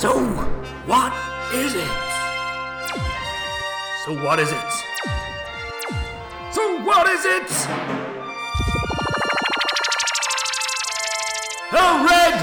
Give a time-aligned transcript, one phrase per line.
[0.00, 0.16] So,
[0.86, 1.12] what
[1.52, 1.86] is it?
[4.06, 4.72] So, what is it?
[6.52, 7.48] So, what is it?
[11.70, 12.34] The Red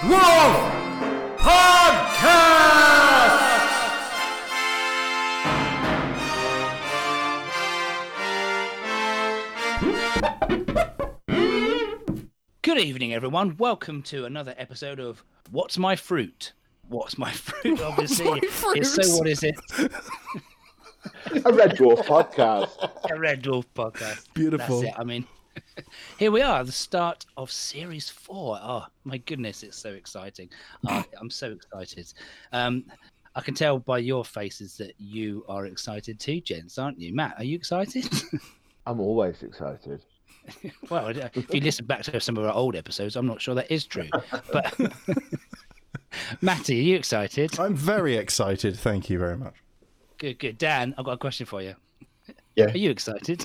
[0.00, 0.70] Dwarf
[1.36, 1.84] Podcast!
[12.62, 13.58] Good evening, everyone.
[13.58, 16.54] Welcome to another episode of What's My Fruit?
[16.88, 17.80] What's My Fruit?
[17.82, 18.84] Obviously, My it's fruit?
[18.86, 19.54] so what is it?
[21.44, 22.90] a Red Dwarf podcast.
[23.10, 24.26] A Red Dwarf podcast.
[24.34, 24.80] Beautiful.
[24.82, 25.00] That's it.
[25.00, 25.26] I mean,
[26.18, 28.58] here we are, the start of series four.
[28.62, 30.48] Oh my goodness, it's so exciting!
[30.88, 32.12] Oh, I'm so excited.
[32.52, 32.84] Um,
[33.34, 37.14] I can tell by your faces that you are excited too, gents, aren't you?
[37.14, 38.08] Matt, are you excited?
[38.86, 40.02] I'm always excited.
[40.90, 43.70] well, if you listen back to some of our old episodes, I'm not sure that
[43.70, 44.08] is true.
[44.52, 44.74] But
[46.40, 47.58] Matty, are you excited?
[47.58, 48.76] I'm very excited.
[48.76, 49.54] Thank you very much.
[50.18, 50.58] Good, good.
[50.58, 51.74] Dan, I've got a question for you.
[52.56, 52.66] Yeah.
[52.66, 53.44] Are you excited?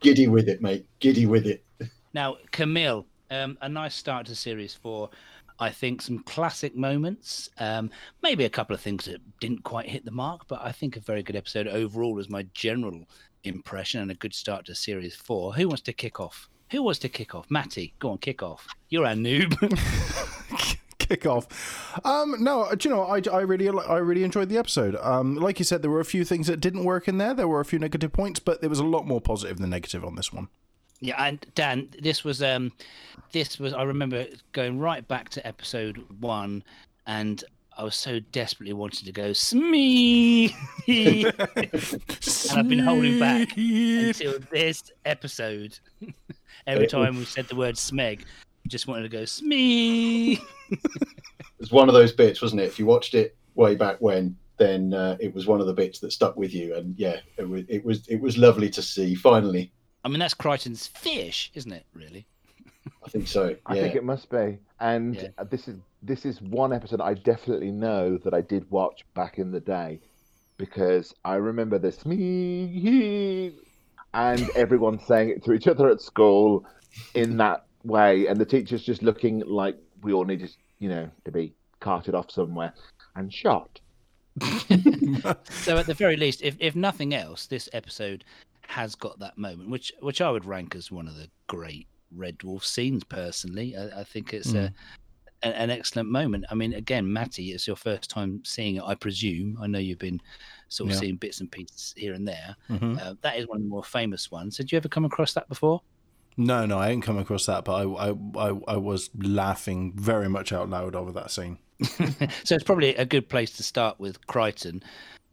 [0.00, 0.86] Giddy with it, mate.
[0.98, 1.64] Giddy with it.
[2.12, 5.10] now, Camille, um, a nice start to series four.
[5.60, 7.90] I think some classic moments, um,
[8.22, 11.00] maybe a couple of things that didn't quite hit the mark, but I think a
[11.00, 13.04] very good episode overall is my general
[13.44, 15.54] impression and a good start to series four.
[15.54, 16.48] Who wants to kick off?
[16.72, 17.48] Who wants to kick off?
[17.50, 18.66] Matty, go on, kick off.
[18.88, 19.54] You're our noob.
[21.14, 22.00] Kick off.
[22.04, 23.04] Um, no, you know?
[23.04, 24.96] I, I really I really enjoyed the episode.
[25.00, 27.34] Um, like you said, there were a few things that didn't work in there.
[27.34, 30.04] There were a few negative points, but there was a lot more positive than negative
[30.04, 30.48] on this one.
[30.98, 32.72] Yeah, and Dan, this was um,
[33.30, 36.64] this was I remember going right back to episode one,
[37.06, 37.44] and
[37.78, 40.52] I was so desperately wanting to go Smee,
[40.88, 41.32] and
[42.56, 45.78] I've been holding back until this episode.
[46.66, 48.24] Every time we said the word Smeg, I
[48.68, 50.40] just wanted to go Smee.
[51.56, 52.64] It was one of those bits, wasn't it?
[52.64, 55.98] If you watched it way back when, then uh, it was one of the bits
[56.00, 56.74] that stuck with you.
[56.74, 59.14] And yeah, it was it was it was lovely to see.
[59.14, 59.72] Finally,
[60.04, 61.86] I mean, that's Kryten's fish, isn't it?
[61.94, 62.26] Really?
[63.04, 63.56] I think so.
[63.66, 64.58] I think it must be.
[64.80, 65.28] And Yeah.
[65.38, 69.38] uh, this is this is one episode I definitely know that I did watch back
[69.38, 70.00] in the day
[70.58, 73.52] because I remember this me
[74.12, 76.66] and everyone saying it to each other at school
[77.14, 81.30] in that way, and the teachers just looking like we all needed, you know, to
[81.32, 82.72] be carted off somewhere
[83.16, 83.80] and shot.
[84.40, 88.24] So at the very least, if if nothing else, this episode
[88.66, 92.38] has got that moment, which which I would rank as one of the great Red
[92.38, 93.04] Dwarf scenes.
[93.04, 94.72] Personally, I, I think it's a,
[95.42, 96.46] an, an excellent moment.
[96.50, 99.58] I mean, again, Matty, it's your first time seeing it, I presume.
[99.60, 100.20] I know you've been
[100.68, 101.00] sort of Yeah.
[101.00, 102.56] seeing bits and pieces here and there.
[102.70, 103.00] Mhm.
[103.00, 104.56] Uh, that is one of the more famous ones.
[104.56, 105.80] Did you ever come across that before?
[106.36, 110.28] No, no, I didn't come across that, but I, I, I, I was laughing very
[110.28, 111.58] much out loud over that scene.
[111.82, 114.82] so it's probably a good place to start with Kryten.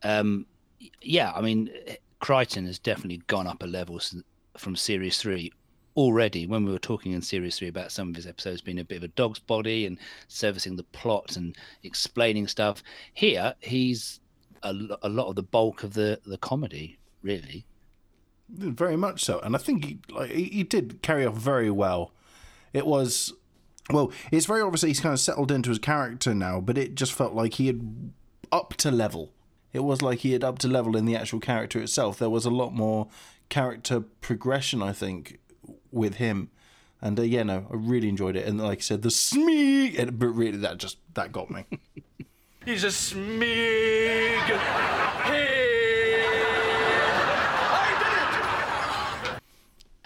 [0.04, 0.46] Um,
[1.02, 1.70] yeah, I mean,
[2.22, 4.00] Kryten has definitely gone up a level
[4.58, 5.52] from series three
[5.96, 6.46] already.
[6.46, 8.98] When we were talking in series three about some of his episodes being a bit
[8.98, 9.98] of a dog's body and
[10.28, 12.84] servicing the plot and explaining stuff,
[13.14, 14.20] here he's
[14.64, 17.66] a, a lot of the bulk of the the comedy, really.
[18.54, 22.12] Very much so, and I think he like he, did carry off very well.
[22.74, 23.34] It was
[23.90, 27.14] well, it's very obviously he's kind of settled into his character now, but it just
[27.14, 28.12] felt like he had
[28.52, 29.32] up to level.
[29.74, 32.20] It was like he had up to level in the actual character itself.
[32.20, 33.08] There was a lot more
[33.50, 35.40] character progression, I think,
[35.92, 36.50] with him.
[37.02, 38.48] And uh, yeah, no, I really enjoyed it.
[38.48, 41.66] And like I said, the smee, but really that just that got me.
[42.66, 44.38] He's a smig.
[45.24, 45.61] Hey!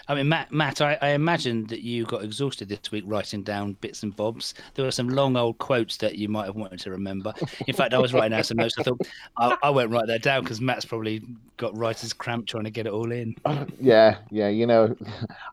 [0.08, 3.72] I mean, Matt, Matt, I, I imagine that you got exhausted this week writing down
[3.80, 4.54] bits and bobs.
[4.74, 7.34] There were some long old quotes that you might have wanted to remember.
[7.66, 8.74] In fact, I was writing out some notes.
[8.78, 9.00] I thought
[9.36, 11.22] I, I won't write that down because Matt's probably
[11.56, 13.34] got writer's cramp trying to get it all in.
[13.80, 14.96] Yeah, yeah, you know,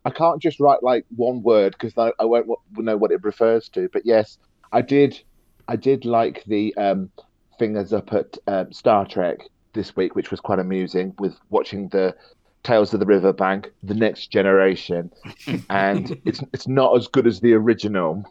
[0.06, 2.48] I can't just write like one word because I, I won't
[2.78, 3.89] know what it refers to.
[3.92, 4.38] But yes,
[4.72, 5.19] I did,
[5.68, 7.10] I did like the um,
[7.57, 12.16] fingers up at um, Star Trek this week, which was quite amusing with watching the
[12.63, 15.12] Tales of the Riverbank, the Next Generation,
[15.69, 18.24] and it's it's not as good as the original.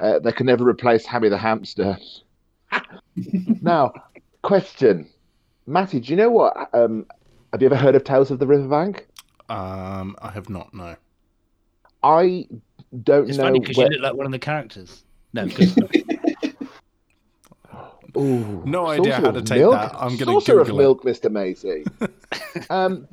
[0.00, 1.96] Uh, they can never replace Hammy the hamster.
[3.62, 3.92] now,
[4.42, 5.08] question,
[5.66, 6.54] Matty, do you know what?
[6.74, 7.06] Um,
[7.52, 9.06] have you ever heard of Tales of the Riverbank?
[9.48, 10.96] Um, I have not no.
[12.02, 12.46] I
[13.04, 13.44] don't It's know.
[13.44, 15.04] funny because where- you look like one of the characters.
[15.32, 15.76] No, 'cause-
[18.16, 19.72] Ooh, No idea saucer how to take milk?
[19.74, 19.94] that.
[19.94, 20.82] I'm gonna saucer of Google it.
[20.82, 21.84] milk, Mister Macy.
[22.70, 23.06] um,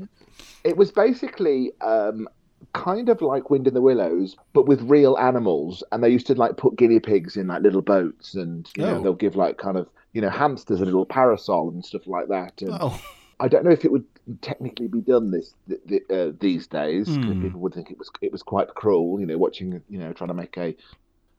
[0.64, 2.28] it was basically um,
[2.74, 5.84] kind of like Wind in the Willows, but with real animals.
[5.92, 8.98] And they used to like put guinea pigs in like little boats, and you know
[8.98, 9.02] Oh.
[9.02, 12.62] they'll give like kind of you know hamsters a little parasol and stuff like that.
[12.62, 13.02] And Oh,
[13.40, 14.06] I don't know if it would
[14.42, 17.42] technically be done this th- th- uh, these days because Hmm.
[17.42, 19.20] people would think it was it was quite cruel.
[19.20, 20.76] You know, watching you know trying to make a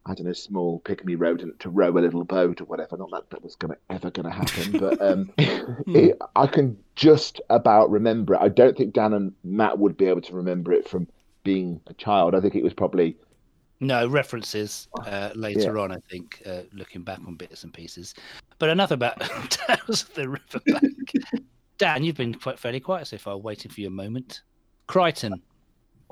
[0.06, 2.96] I don't know small pygmy rodent to row a little boat or whatever.
[2.96, 7.90] Not that that was gonna ever gonna happen, but um, it, I can just about
[7.90, 8.40] remember it.
[8.40, 11.08] I don't think Dan and Matt would be able to remember it from
[11.42, 12.34] being a child.
[12.34, 13.16] I think it was probably
[13.80, 18.14] No references uh, later on, I think, uh, looking back on bits and pieces.
[18.58, 21.12] But another about Tales of the Riverbank.
[21.78, 24.42] Dan, you've been quite fairly quiet so far, waiting for your moment.
[24.88, 25.40] Kryten.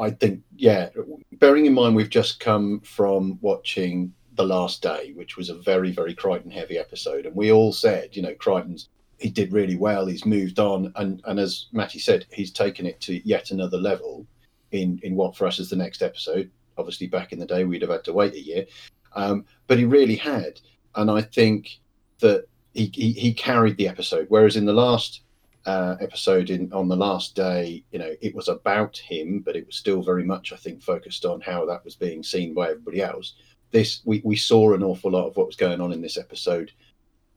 [0.03, 0.89] I think, yeah,
[1.35, 5.93] bearing in mind we've just come from watching The Last Day, which was a very,
[5.93, 7.25] very Kryten heavy episode.
[7.25, 8.89] And we all said, you know, Kryten's,
[9.19, 10.07] he did really well.
[10.07, 10.93] He's moved on.
[10.97, 14.27] And, and as Matty said, he's taken it to yet another level
[14.73, 16.51] in, in what for us is the next episode.
[16.77, 18.67] Obviously, back in the day, we'd have had to wait a year.
[19.15, 20.61] Um, but he really had.
[20.97, 21.79] And I think
[22.19, 24.27] that he, he, he carried the episode.
[24.31, 25.21] Whereas in the last
[25.67, 29.67] uh, episode in on the last day, you know, it was about him, but it
[29.67, 33.01] was still very much, I think, focused on how that was being seen by everybody
[33.01, 33.35] else.
[33.71, 36.73] This we, we saw an awful lot of what was going on in this episode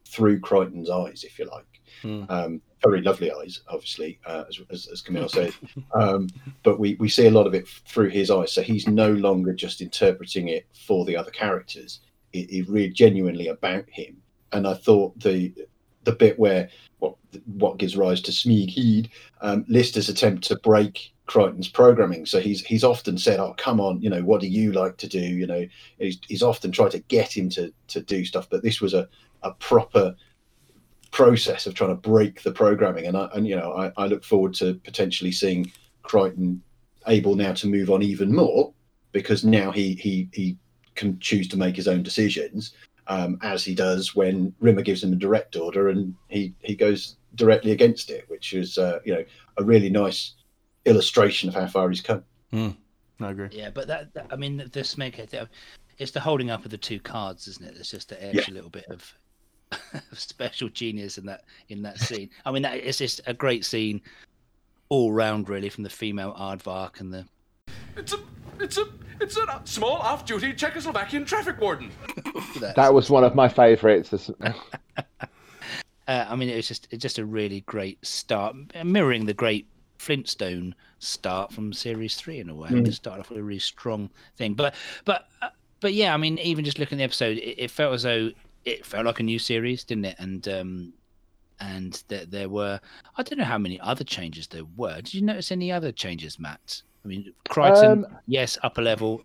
[0.07, 1.65] through Kryten's eyes, if you like.
[2.01, 2.23] Hmm.
[2.29, 5.53] Um, very lovely eyes, obviously, uh, as, as, as Camille said.
[5.93, 6.27] Um,
[6.63, 8.51] but we, we see a lot of it through his eyes.
[8.51, 12.01] So he's no longer just interpreting it for the other characters.
[12.33, 14.21] It, it really genuinely about him.
[14.51, 15.53] And I thought the
[16.05, 16.69] the bit where
[16.99, 17.15] what
[17.45, 19.09] what gives rise to Smeag Heed,
[19.41, 22.25] um, Lister's attempt to break Kryten's programming.
[22.25, 25.07] So he's he's often said, "Oh, come on, you know, what do you like to
[25.07, 25.65] do?" You know,
[25.97, 28.49] he's, he's often tried to get him to to do stuff.
[28.49, 29.07] But this was a
[29.43, 30.15] a proper
[31.11, 34.23] process of trying to break the programming, and I and you know, I, I look
[34.23, 35.71] forward to potentially seeing
[36.03, 36.59] Kryten
[37.07, 38.73] able now to move on even more
[39.11, 40.57] because now he he he
[40.95, 42.73] can choose to make his own decisions
[43.07, 47.17] um, as he does when Rimmer gives him a direct order and he, he goes
[47.35, 49.23] directly against it, which is uh, you know
[49.57, 50.33] a really nice
[50.85, 52.23] illustration of how far he's come.
[53.19, 53.49] I agree.
[53.51, 55.45] Yeah, but that, that I mean, the Smeghead, uh,
[55.97, 57.75] it's the holding up of the two cards, isn't it?
[57.77, 59.13] It's just an extra little bit of,
[60.11, 62.29] of special genius in that in that scene.
[62.45, 64.01] I mean, that it's just a great scene
[64.89, 67.25] all round, really, from the female aardvark and the.
[67.95, 68.19] It's a,
[68.59, 68.85] it's a,
[69.21, 71.91] it's a small off-duty Czechoslovakian traffic warden.
[72.75, 74.13] that was one of my favourites.
[76.07, 79.67] Uh, I mean, it was just it's just a really great start, mirroring the great
[79.97, 82.69] Flintstone start from Series Three in a way.
[82.69, 85.49] It started off with a really strong thing, but but uh,
[85.79, 88.29] but yeah, I mean, even just looking at the episode, it, it felt as though
[88.65, 90.15] it felt like a new series, didn't it?
[90.19, 90.93] And um,
[91.59, 92.79] and that there were
[93.17, 94.97] I don't know how many other changes there were.
[94.97, 96.83] Did you notice any other changes, Matt?
[97.05, 99.21] I mean, Kryten, Um, yes, upper level,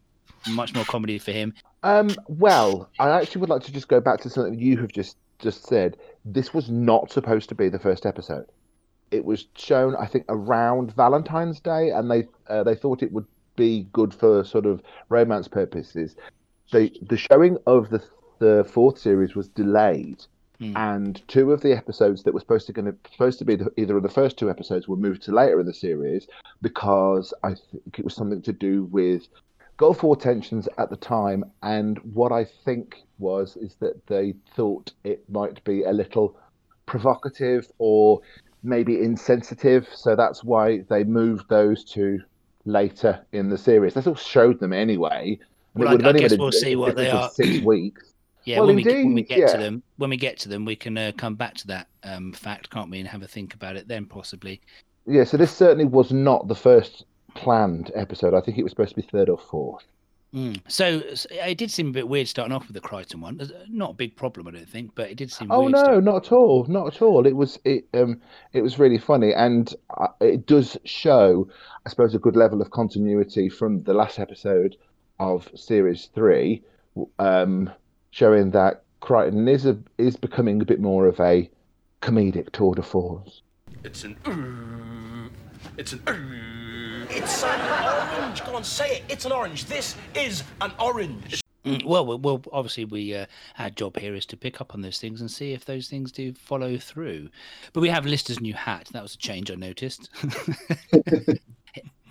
[0.50, 1.54] much more comedy for him.
[1.82, 5.16] Um, well, I actually would like to just go back to something you have just
[5.38, 5.96] just said.
[6.26, 8.46] This was not supposed to be the first episode.
[9.10, 13.26] It was shown, I think, around Valentine's Day, and they uh, they thought it would
[13.56, 16.16] be good for sort of romance purposes.
[16.70, 18.02] The the showing of the
[18.40, 20.24] the fourth series was delayed,
[20.60, 20.76] Hmm.
[20.76, 23.72] and two of the episodes that were supposed to going to supposed to be the,
[23.78, 26.26] either of the first two episodes were moved to later in the series
[26.60, 29.26] because I think it was something to do with
[29.78, 34.92] Gulf War tensions at the time, and what I think was is that they thought
[35.04, 36.36] it might be a little
[36.84, 38.20] provocative or
[38.62, 42.20] maybe insensitive, so that's why they moved those two
[42.66, 43.94] later in the series.
[43.94, 45.38] They still showed them anyway.
[45.74, 47.30] Well, I- I guess we'll see what they are.
[47.30, 48.09] Six weeks.
[48.44, 50.48] Yeah, Well, when, we, get- when we indeed, get to them, when we get to
[50.48, 53.26] them, we can uh, come back to that um, fact, can't we, and have a
[53.28, 54.60] think about it then, possibly.
[55.06, 57.04] Yeah, so this certainly was not the first
[57.34, 58.34] planned episode.
[58.34, 59.84] I think it was supposed to be third or fourth.
[60.34, 60.60] Mm.
[60.68, 63.40] So, s it did seem a bit weird starting off with the Kryten one.
[63.40, 65.72] Uh, Not a big problem, I don't think, but it did seem Oh weird.
[65.72, 67.26] no, starting- not at all, not at all.
[67.26, 68.20] It was it um
[68.52, 71.48] it was really funny, and uh, it does show,
[71.84, 74.76] I suppose, a good level of continuity from the last episode
[75.18, 76.62] of series three,
[77.18, 77.68] um,
[78.10, 81.50] showing that Kryten is a, is becoming a bit more of a
[82.02, 83.42] comedic tour de force.
[83.84, 85.28] It's an, uh,
[85.76, 87.60] it's an, uh, It's an
[88.20, 88.44] orange.
[88.44, 89.02] Go on, say it.
[89.08, 89.64] It's an orange.
[89.66, 91.40] This is an orange.
[91.64, 93.26] Mm, Well, well, well, obviously, we uh,
[93.58, 96.10] our job here is to pick up on those things and see if those things
[96.12, 97.28] do follow through.
[97.72, 98.88] But we have Lister's new hat.
[98.92, 100.08] That was a change I noticed.
[100.92, 101.40] it,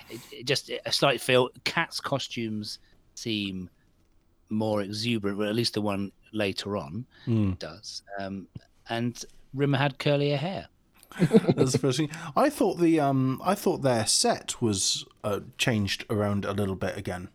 [0.10, 1.50] it just a slight feel.
[1.65, 2.79] Cat's costumes
[3.15, 3.70] seem
[4.50, 7.51] more exuberant, well, at least the one later on Hmm.
[7.53, 8.03] does.
[8.20, 8.48] Um,
[8.89, 10.68] and Rimmer had curlier hair.
[11.56, 12.10] That's the first thing.
[12.36, 16.98] I thought the um, I thought their set was uh, changed around a little bit
[16.98, 17.29] again.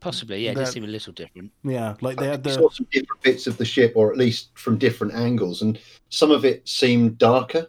[0.00, 0.50] Possibly, yeah.
[0.52, 1.52] It That- does seem a little different.
[1.64, 4.48] Yeah, like they had the saw some different bits of the ship, or at least
[4.54, 5.78] from different angles, and
[6.08, 7.68] some of it seemed darker.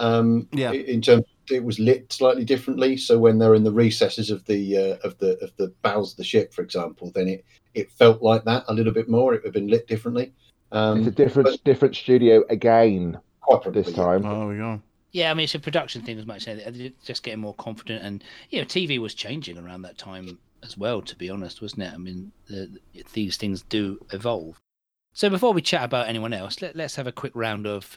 [0.00, 0.72] Um, Yeah.
[0.72, 2.96] in terms, it was lit slightly differently.
[2.96, 6.16] So when they're in the recesses of the uh, of the of the bowels of
[6.18, 9.34] the ship, for example, then it it felt like that a little bit more.
[9.34, 10.32] It would have been lit differently.
[10.72, 14.24] it's a Um, different different studio again quite probably this time.
[14.24, 14.80] Oh, we go.
[15.12, 16.48] Yeah, I mean it's a production thing as much.
[16.48, 16.78] as anything.
[16.78, 20.76] They're Just getting more confident, and you know, TV was changing around that time as
[20.78, 21.02] well.
[21.02, 21.92] To be honest, wasn't it?
[21.92, 22.78] I mean, the,
[23.12, 24.58] these things do evolve.
[25.12, 27.96] So before we chat about anyone else, let, let's have a quick round of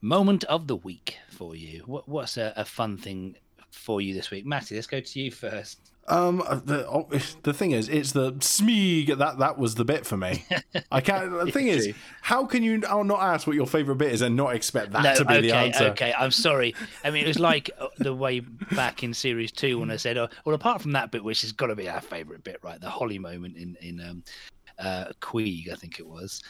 [0.00, 1.82] moment of the week for you.
[1.86, 3.36] What, what's a, a fun thing
[3.70, 4.74] for you this week, Matty?
[4.74, 5.80] Let's go to you first.
[6.08, 7.08] Um, the oh,
[7.42, 10.44] the thing is, it's the Smeeg that that was the bit for me.
[10.92, 11.32] I can't.
[11.46, 14.36] The thing is, how can you I'll not ask what your favorite bit is and
[14.36, 15.84] not expect that no, to be okay, the answer?
[15.86, 16.14] okay.
[16.16, 16.74] I'm sorry.
[17.02, 20.16] I mean, it was like uh, the way back in series two when I said,
[20.16, 22.80] "Oh, well, apart from that bit, which has got to be our favourite bit, right?
[22.80, 24.22] The Holly moment in in um,
[24.78, 26.42] uh, Queeg, I think it was.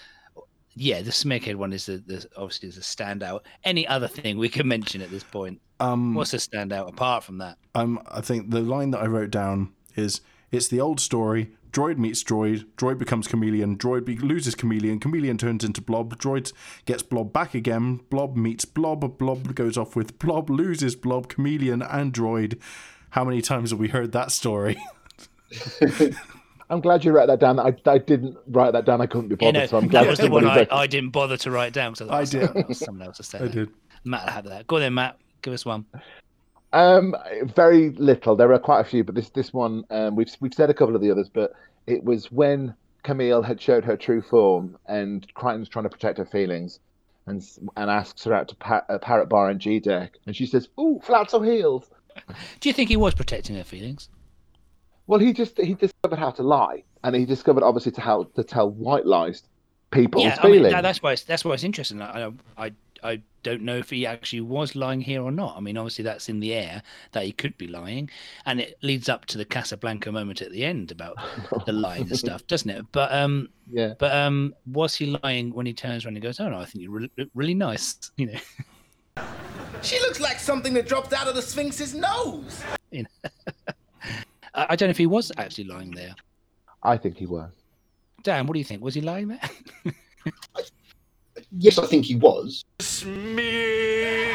[0.79, 3.41] Yeah, the Smeghead one is the, the obviously is a standout.
[3.65, 5.61] Any other thing we can mention at this point?
[5.81, 7.57] Um, What's a standout apart from that?
[7.75, 11.53] um, I think the line that I wrote down is it's the old story.
[11.73, 12.65] Droid meets droid.
[12.77, 13.77] Droid becomes chameleon.
[13.77, 15.01] Droid be- loses chameleon.
[15.01, 16.17] Chameleon turns into blob.
[16.19, 16.53] Droid
[16.87, 18.01] gets blob back again.
[18.09, 19.19] Blob meets blob.
[19.19, 20.49] Blob goes off with blob.
[20.49, 21.29] Loses blob.
[21.29, 22.59] Chameleon and droid.
[23.11, 24.77] How many times have we heard that story?
[26.69, 27.61] I'm glad you wrote that down.
[27.61, 29.01] I, I didn't write that down.
[29.01, 30.69] I couldn't be You bothered, know, so I'm glad that was the one I, did.
[30.71, 32.55] I didn't bother to write down because I, I did.
[32.55, 33.39] that was someone else to say.
[33.39, 33.53] I that.
[33.53, 33.69] did.
[34.05, 34.67] Matt had that.
[34.67, 35.19] Go on then, Matt.
[35.43, 35.85] Give us one.
[36.73, 37.15] Um,
[37.55, 38.37] very little.
[38.37, 40.95] There are quite a few, but this this one, um, we've we've said a couple
[40.97, 41.53] of the others, but
[41.87, 46.27] it was when Camille had showed her true form, and Kryten's trying to protect her
[46.27, 46.81] feelings,
[47.27, 47.43] and
[47.77, 50.69] and asks her out to pa- uh, Parrot Bar and G Deck, and she says,
[50.79, 51.89] "Ooh, flats or heels."
[52.61, 54.09] Do you think he was protecting her feelings?
[55.07, 58.43] Well, he just he discovered how to lie, and he discovered obviously to how to
[58.43, 59.43] tell white lies
[59.91, 60.73] people's yeah, I mean, feelings.
[60.75, 62.03] that- that's why it's, that's why it's interesting.
[62.03, 62.73] I, I
[63.05, 65.57] I don't know if he actually was lying here or not.
[65.57, 66.83] I mean, obviously that's in the air
[67.13, 68.11] that he could be lying,
[68.47, 71.17] and it leads up to the Casablanca moment at the end about
[71.67, 72.85] the lying and stuff, doesn't it?
[72.93, 73.95] But um, yeah.
[73.99, 76.83] but um, was he lying when he turns around and goes, "Oh no, I think
[76.83, 79.23] you're really, really nice," you know?
[79.83, 82.63] She looks like something that dropped out of the Sphinx's nose.
[82.93, 83.75] You know?
[84.57, 86.17] I, I don't know if he was actually lying there.
[86.83, 87.53] I think he was.
[88.23, 88.83] Dan, what do you think?
[88.83, 89.41] Was he lying there?
[91.59, 92.65] yes, I think he was.
[92.81, 94.35] Smig.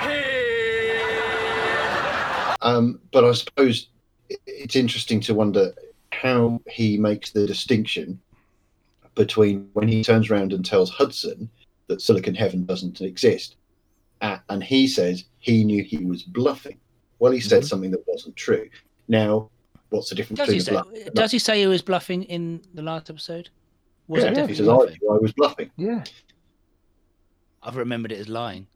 [0.00, 0.56] Hey.
[2.62, 3.88] Um, but I suppose
[4.28, 5.72] it's interesting to wonder
[6.12, 8.20] how he makes the distinction
[9.14, 11.48] between when he turns around and tells Hudzen
[11.86, 13.54] that Silicon Heaven doesn't exist,
[14.20, 16.78] uh, and he says he knew he was bluffing.
[17.18, 18.68] Well, he said something that wasn't true.
[19.08, 19.50] Now,
[19.90, 20.72] what's the difference does he say?
[20.72, 20.88] bluff?
[20.92, 23.50] and Does he say he was bluffing in the last episode?
[24.08, 24.72] Was Yeah, it he definitely says, "I
[25.14, 26.04] I was bluffing." Yeah.
[27.62, 28.66] I've remembered it as lying.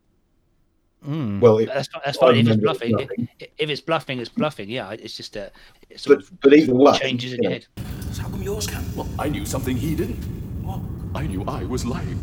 [1.07, 1.41] Mm.
[1.41, 2.35] Well, it, That's, that's fine.
[2.35, 3.29] If it's remember it bluffing, bluffing.
[3.41, 4.69] i- if it's bluffing, it's bluffing.
[4.69, 5.51] Yeah, it's just a
[5.89, 7.67] it but, of but either way, changes in you your head.
[8.13, 8.85] So how come yours can?
[8.95, 10.19] Well, I knew something he didn't.
[10.63, 10.85] Well,
[11.15, 12.21] I knew I was lying.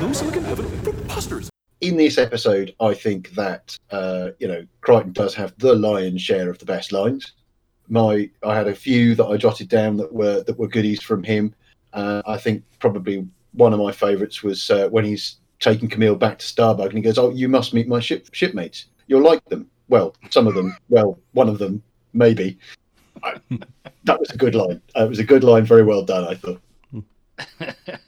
[0.00, 1.50] No silicon heaven, preposterous.
[1.80, 6.50] In this episode, I think that uh, you know Kryten does have the lion's share
[6.50, 7.32] of the best lines.
[7.88, 11.22] My, I had a few that I jotted down that were that were goodies from
[11.22, 11.54] him.
[11.92, 16.38] Uh, I think probably one of my favourites was uh, when he's taking Camille back
[16.38, 18.86] to Starbug and he goes, "Oh, you must meet my ship shipmates.
[19.06, 19.68] You'll like them.
[19.88, 20.76] Well, some of them.
[20.88, 21.82] Well, one of them,
[22.12, 22.58] maybe."
[23.22, 23.40] I,
[24.04, 24.80] that was a good line.
[24.94, 25.64] It was a good line.
[25.64, 26.24] Very well done.
[26.24, 26.60] I thought.
[27.60, 27.98] it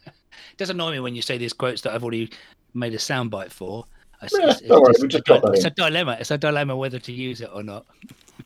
[0.57, 2.31] does annoy me when you say these quotes that I've already
[2.75, 3.85] made a soundbite for.
[4.23, 6.17] It's, Yeah, it's- it's worry, just we a just di- got it's a dilemma.
[6.21, 7.87] It's a dilemma whether to use it or not.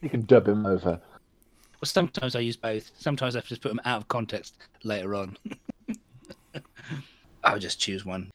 [0.00, 1.00] You can dub him over.
[1.80, 2.90] Well, sometimes I use both.
[2.98, 5.36] Sometimes I just put them out of context later on.
[7.44, 8.30] I'll just choose one.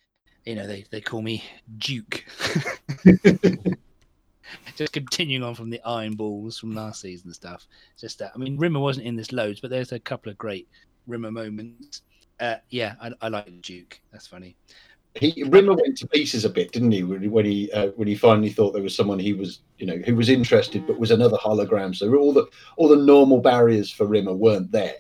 [0.46, 1.44] You know, they, they call me
[1.80, 2.24] Duke.
[4.76, 7.68] just continuing on from the iron balls from last season stuff.
[8.00, 8.32] Just that.
[8.34, 10.68] I mean, Rimmer wasn't in this loads, but there's a couple of great
[11.08, 12.02] Rimmer moments.
[12.40, 14.00] Uh, yeah, I, I like Duke.
[14.12, 14.56] That's funny.
[15.16, 17.04] He Rimmer went to pieces a bit, didn't he?
[17.04, 19.86] When he when he, uh, when he finally thought there was someone he was, you
[19.86, 21.94] know, who was interested, but was another hologram.
[21.94, 24.96] So all the all the normal barriers for Rimmer weren't there.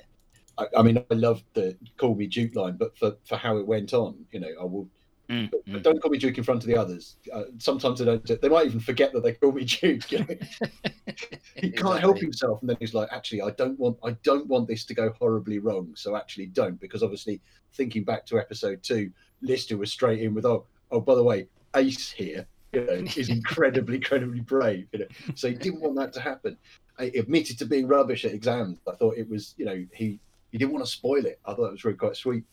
[0.57, 3.65] I, I mean, I loved the "Call Me Duke" line, but for, for how it
[3.65, 4.89] went on, you know, I will.
[5.29, 5.73] Mm, But, mm.
[5.73, 7.15] but don't call me Duke in front of the others.
[7.33, 8.41] Uh, sometimes they don't.
[8.41, 10.11] They might even forget that they call me Duke.
[10.11, 10.25] You know?
[11.55, 13.97] he can't help himself, and then he's like, "Actually, I don't want.
[14.03, 15.93] I don't want this to go horribly wrong.
[15.95, 17.41] So actually, don't." Because obviously,
[17.71, 19.09] thinking back to episode two,
[19.41, 23.29] Lister was straight in with, "Oh, oh, by the way, Ace here, you know, is
[23.29, 24.87] incredibly, incredibly brave.
[24.91, 25.05] You know,
[25.35, 26.57] so he didn't want that to happen.
[26.99, 28.77] I admitted to being rubbish at exams.
[28.87, 30.19] I thought it was, you know, he
[30.51, 31.39] he didn't want to spoil it.
[31.45, 32.43] I thought it was really quite sweet.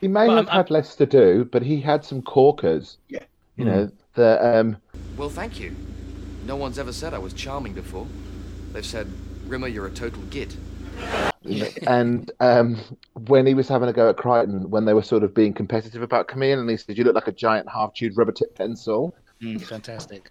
[0.00, 2.96] He may Well, have I'm- had less to do, but he had some corkers.
[3.08, 3.24] Yeah.
[3.56, 4.76] You know, the um,
[5.18, 5.76] Well, thank you.
[6.46, 8.06] No one's ever said I was charming before.
[8.72, 9.06] They've said,
[9.46, 10.56] Rimmer, you're a total git.
[11.86, 12.78] And um,
[13.26, 16.02] when he was having a go at Kryten, when they were sort of being competitive
[16.02, 19.62] about Camille, and he said, "You look like a giant half-chewed rubber tip pencil." Mm,
[19.62, 20.30] fantastic.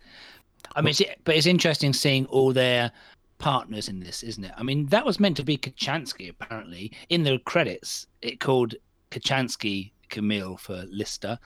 [0.75, 2.91] I mean, but it's interesting seeing all their
[3.39, 4.51] partners in this, isn't it?
[4.55, 6.91] I mean, that was meant to be Kochanski, apparently.
[7.09, 8.75] In the credits, it called
[9.09, 11.39] Kochanski Camille for Lister.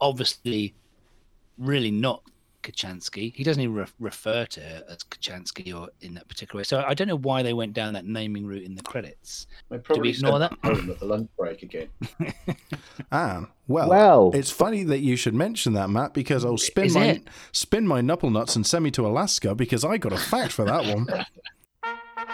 [0.00, 0.74] Obviously,
[1.56, 2.22] really not
[2.68, 3.34] Kochanski.
[3.34, 6.64] He doesn't even re- refer to her as Kochanski or in that particular way.
[6.64, 9.46] So I don't know why they went down that naming route in the credits.
[9.70, 10.52] They probably ignore that?
[10.62, 11.88] home at the lunch break again.
[12.20, 12.34] Anne,
[13.12, 16.94] ah, well, Well- it's funny that you should mention that, Matt, because I'll spin Is
[16.94, 17.28] my it?
[17.52, 20.64] spin my knuckle nuts and send me to Alaska because I got a fact for
[20.64, 21.06] that one.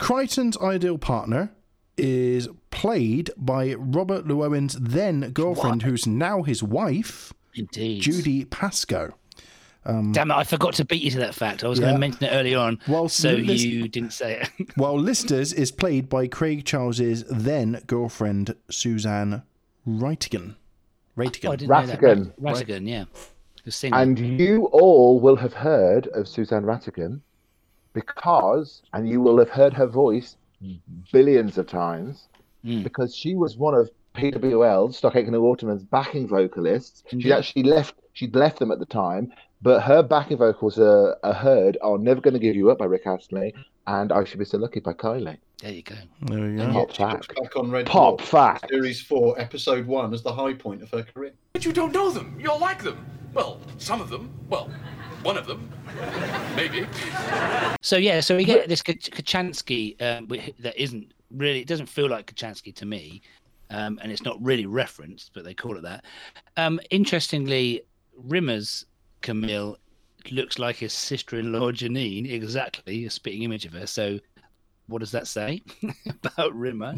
[0.00, 1.50] Kryten's ideal partner
[2.00, 8.00] is played by Robert Llewellyn's then girlfriend, who's now his wife, Indeed.
[8.02, 9.14] Judy Pascoe.
[9.86, 11.64] Um, Damn it, I forgot to beat you to that fact.
[11.64, 14.70] I was going to mention it earlier on, Well, so this- you didn't say it.
[14.76, 19.42] While Lister's is played by Craig Charles's then girlfriend Suzanne
[19.88, 20.56] Reitigan.
[21.16, 21.48] Reitigan.
[21.48, 22.00] Oh, I didn't know that.
[22.00, 22.32] Rhatigan.
[22.40, 23.04] Rhatigan, yeah.
[23.92, 27.20] And you all will have heard of Suzanne Rhatigan
[27.92, 30.36] because, and you will have heard her voice
[31.12, 32.26] billions of times
[32.64, 32.82] Mm.
[32.84, 37.02] because she was one of PWL, Stock Aitken and Waterman's backing vocalists.
[37.18, 37.94] She actually left.
[38.12, 42.20] She'd left them at the time, but her backing vocals are, are heard on "Never
[42.20, 43.54] Gonna Give You Up" by Rick Astley
[43.86, 45.38] and "I Should Be So Lucky" by Kylie.
[45.62, 45.94] There you go.
[46.26, 46.62] There we go.
[46.64, 47.34] And Pop yet fact.
[47.40, 48.68] back on Red Pop Dwarf, fact.
[48.68, 51.32] Series 4, Episode 1 as the high point of her career.
[51.54, 52.36] But you don't know them.
[52.38, 53.06] You'll like them.
[53.32, 54.30] Well, some of them.
[54.50, 54.70] Well,
[55.22, 55.68] one of them.
[56.56, 56.86] Maybe.
[57.82, 60.28] So yeah, so we get this Kach- Kochanski um,
[60.60, 61.60] that isn't really.
[61.60, 63.22] It doesn't feel like Kochanski to me,
[63.70, 66.04] um, and it's not really referenced, but they call it that.
[66.56, 67.82] Um, interestingly,
[68.16, 68.86] Rimmer's
[69.22, 69.76] Camille
[70.30, 73.86] looks like his sister-in-law Janine, exactly a spitting image of her.
[73.86, 74.18] So,
[74.86, 75.62] what does that say
[76.24, 76.94] about Rimmer?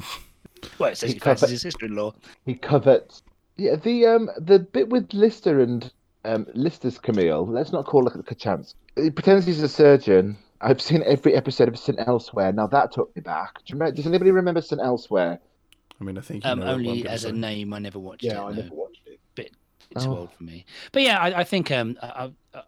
[0.78, 2.14] Well, it says He he fancies his sister-in-law.
[2.46, 3.22] He covets.
[3.56, 5.92] Yeah, the um the bit with Lister and
[6.24, 7.46] um Lister's Camille.
[7.46, 8.74] Let's not call it a chance.
[8.96, 10.36] He pretends he's a surgeon.
[10.60, 11.98] I've seen every episode of St.
[12.06, 12.52] Elsewhere.
[12.52, 13.56] Now that took me back.
[13.58, 14.80] Do you remember, does anybody remember St.
[14.80, 15.40] Elsewhere?
[16.00, 17.32] I mean, I think you Um, know only gonna as a say.
[17.32, 18.34] name, I never watched Yeah, it.
[18.34, 18.62] Yeah, I no.
[18.62, 19.20] never watched it.
[19.34, 19.52] bit
[19.98, 20.16] too Oh.
[20.18, 20.64] old for me.
[20.92, 22.06] But yeah, I, I think um, I,
[22.54, 22.62] I, uh,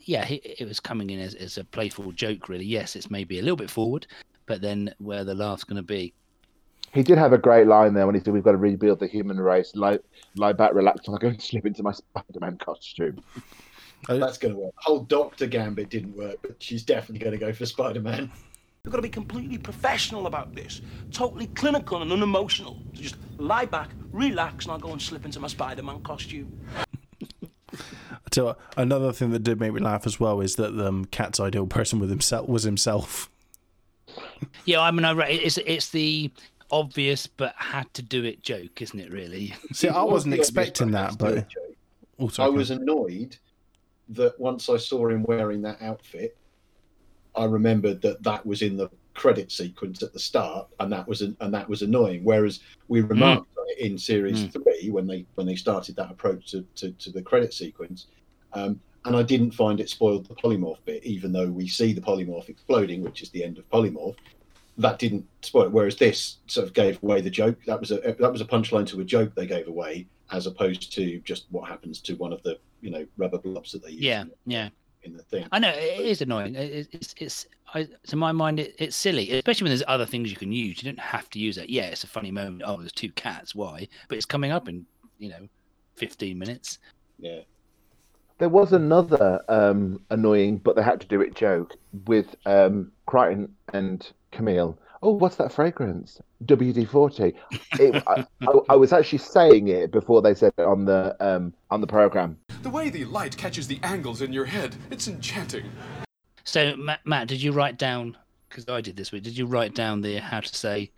[0.00, 2.48] yeah, he, it was coming in as, as a playful joke.
[2.48, 4.06] Really, yes, it's maybe a little bit forward,
[4.46, 6.14] but then where the laugh's going to be.
[6.96, 9.06] He did have a great line there when he said, "We've got to rebuild the
[9.06, 9.72] human race.
[9.74, 9.98] Lie,
[10.34, 13.22] lie back, relax, and I go and slip into my Spider-Man costume."
[14.08, 14.72] That's going to work.
[14.78, 18.30] Whole Doctor Gambit didn't work, but she's definitely going to go for Spider Man.
[18.82, 20.80] You've got to be completely professional about this.
[21.12, 22.78] Totally clinical and unemotional.
[22.94, 26.58] So just lie back, relax, and I'll go and slip into my Spider-Man costume.
[28.32, 31.66] So another thing that did make me laugh as well is that um, Cat's ideal
[31.66, 33.30] person with himself was himself.
[34.66, 36.30] Yeah, I mean, I re- it's it's the
[36.70, 39.10] obvious but had to do it joke, isn't it?
[39.10, 39.54] Really.
[39.72, 41.46] See, I was wasn't the expecting that, but
[42.18, 43.36] also I was annoyed
[44.10, 46.36] that once I saw him wearing that outfit,
[47.34, 51.22] I remembered that that was in the credit sequence at the start, and that was
[51.22, 52.22] an, and that was annoying.
[52.22, 56.50] Whereas we remarked on it in series three when they when they started that approach
[56.52, 58.06] to, to, to the credit sequence,
[58.52, 62.00] um, and I didn't find it spoiled the polymorph bit, even though we see the
[62.00, 64.16] polymorph exploding, which is the end of polymorph.
[64.78, 65.72] That didn't spoil it.
[65.72, 67.58] Whereas this sort of gave away the joke.
[67.66, 70.92] That was a that was a punchline to a joke they gave away, as opposed
[70.94, 74.00] to just what happens to one of the you know rubber blobs that they use
[74.02, 74.68] Yeah, in, yeah.
[75.02, 75.46] in the thing.
[75.50, 76.54] I know it is annoying.
[76.54, 80.30] It- It's it's I, to my mind it, it's silly, especially when there's other things
[80.30, 80.82] you can use.
[80.82, 81.68] You don't have to use it.
[81.70, 82.62] Yeah, it's a funny moment.
[82.64, 83.54] Oh, there's two cats.
[83.54, 83.88] Why?
[84.08, 84.86] But it's coming up in
[85.18, 85.48] you know,
[85.96, 86.78] 15 minutes.
[87.18, 87.40] Yeah.
[88.38, 91.74] There was another um, annoying, but they had to do it joke
[92.06, 94.78] with um, Kryten and Camille.
[95.02, 96.20] Oh, what's that fragrance?
[96.44, 97.34] WD forty.
[97.74, 101.80] I, I, I was actually saying it before they said it on the um, on
[101.80, 102.38] the program.
[102.62, 105.70] The way the light catches the angles in your head, it's enchanting.
[106.44, 108.16] So Matt, Matt did you write down?
[108.48, 109.22] Because I did this week.
[109.22, 110.90] Did you write down the how to say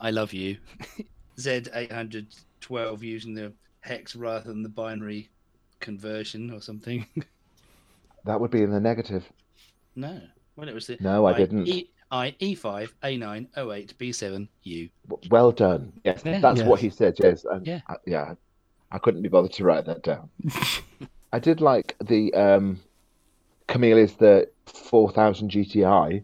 [0.00, 0.58] "I love you"?
[1.40, 2.26] Z eight hundred
[2.60, 5.28] twelve using the hex rather than the binary
[5.80, 7.06] conversion or something.
[8.24, 9.24] That would be in the negative.
[9.94, 10.20] no.
[10.56, 10.98] Well, it was the.
[11.00, 11.66] No, I didn't.
[11.68, 14.88] E- I E5 A9 08 B7 U.
[15.30, 15.92] Well done.
[16.04, 16.40] Yes, Yeah.
[16.40, 16.66] that's Yeah.
[16.66, 17.16] what he said.
[17.18, 17.80] Yes, and Yeah.
[17.88, 18.34] I, yeah,
[18.90, 20.28] I couldn't be bothered to write that down.
[21.32, 22.80] I did like the um,
[23.66, 26.22] Camille is the four thousand GTI.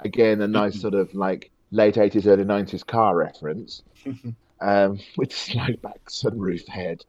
[0.00, 3.82] Again, a nice sort of like late eighties, early nineties car reference.
[4.60, 7.04] um, with slide back sunroof head.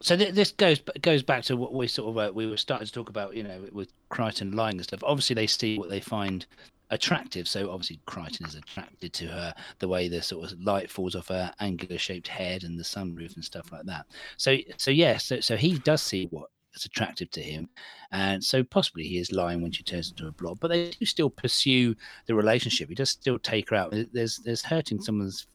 [0.00, 2.86] So th- this goes goes back to what we sort of uh, we were starting
[2.86, 5.04] to talk about, you know, with Kryten lying and stuff.
[5.04, 6.46] Obviously, they see what they find
[6.90, 7.48] attractive.
[7.48, 11.28] So obviously, Kryten is attracted to her, the way the sort of light falls off
[11.28, 14.06] her angular shaped head and the sunroof and stuff like that.
[14.36, 17.68] So so yeah, so so he does see what is attractive to him,
[18.12, 20.58] and so possibly he is lying when she turns into a blob.
[20.60, 21.94] But they do still pursue
[22.26, 22.88] the relationship.
[22.88, 23.94] He does still take her out.
[24.12, 25.46] There's there's hurting someone's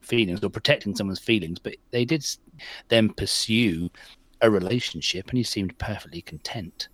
[0.00, 2.26] feelings or protecting someone's feelings, but they did
[2.88, 3.90] then pursue
[4.40, 6.88] a relationship, and he seemed perfectly content.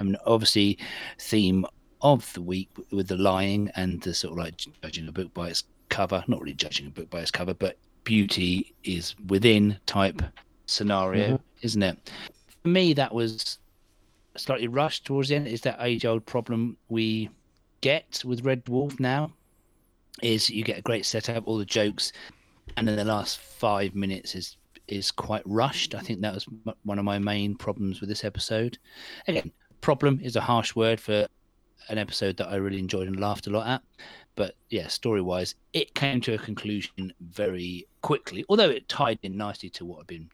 [0.00, 0.78] I mean, obviously,
[1.18, 1.66] theme
[2.00, 5.48] of the week with the lying and the sort of like judging a book by
[5.48, 6.24] its cover.
[6.26, 10.22] Not really judging a book by its cover, but beauty is within type
[10.66, 11.42] scenario, mm-hmm.
[11.62, 12.10] isn't it?
[12.62, 13.58] For me, that was
[14.36, 15.48] slightly rushed towards the end.
[15.48, 17.30] Is that age-old problem we
[17.80, 19.32] get with Red Dwarf now?
[20.22, 22.12] Is you get a great setup, all the jokes,
[22.76, 24.56] and then the last five minutes is
[24.88, 25.94] is quite rushed.
[25.94, 28.78] I think that was m- one of my main problems with this episode.
[29.28, 31.28] Again, problem is a harsh word for
[31.88, 33.82] an episode that I really enjoyed and laughed a lot at.
[34.34, 39.36] But yeah, story wise, it came to a conclusion very quickly, although it tied in
[39.36, 40.30] nicely to what had been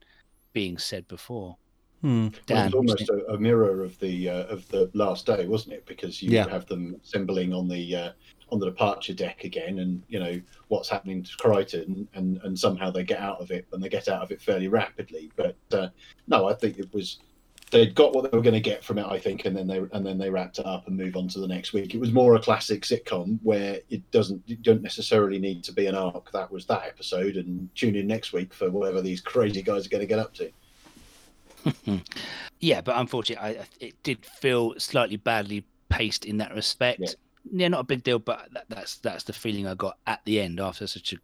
[0.52, 1.56] being said before.
[2.02, 2.26] Hmm.
[2.26, 5.72] It Dan, was almost a, a mirror of the uh, of the last day, wasn't
[5.72, 5.86] it?
[5.86, 6.46] Because you Yeah.
[6.48, 8.12] have them assembling on the uh,
[8.50, 12.90] on the departure deck again, and you know what's happening to Kryten, and and somehow
[12.90, 15.32] they get out of it, and they get out of it fairly rapidly.
[15.34, 15.88] But uh,
[16.28, 17.20] no, I think it was
[17.74, 19.78] they'd got what they were going to get from it, I think, and then they
[19.92, 21.94] and then they wrapped it up and move on to the next week.
[21.94, 25.86] It was more a classic sitcom where it doesn't you don't necessarily need to be
[25.86, 26.32] an arc.
[26.32, 29.90] That was that episode, and tune in next week for whatever these crazy guys are
[29.90, 30.50] going to get up to.
[32.60, 37.00] Yeah, but unfortunately, I, it did feel slightly badly paced in that respect.
[37.00, 37.08] Yeah.
[37.52, 40.40] Yeah, not a big deal, but that, that's that's the feeling I got at the
[40.40, 41.16] end after such a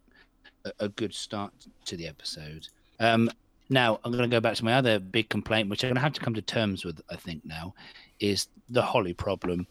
[0.69, 1.51] a- a good start
[1.85, 2.67] to the episode.
[2.99, 3.31] Um,
[3.71, 6.01] now I'm going to go back to my other big complaint, which I'm going to
[6.01, 7.01] have to come to terms with.
[7.09, 7.73] I think now
[8.19, 9.65] is the Holly problem.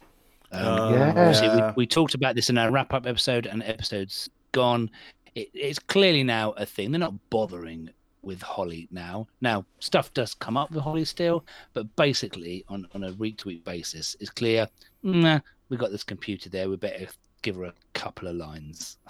[0.52, 1.10] Um, Oh, Yeah.
[1.10, 4.90] obviously, we, we talked about this in our wrap up episode, and the episode's gone.
[5.34, 6.90] It, it's clearly now a thing.
[6.90, 7.90] They're not bothering
[8.22, 9.26] with Holly now.
[9.40, 13.48] Now, stuff does come up with Holly still, but basically, on, on a week to
[13.48, 14.66] week basis, it's clear
[15.02, 16.68] nah, we got this computer there.
[16.68, 17.06] We better
[17.42, 18.96] give her a couple of lines.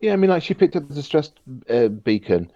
[0.00, 1.32] Yeah, I mean, like she picked up the distress
[1.68, 2.52] uh, beacon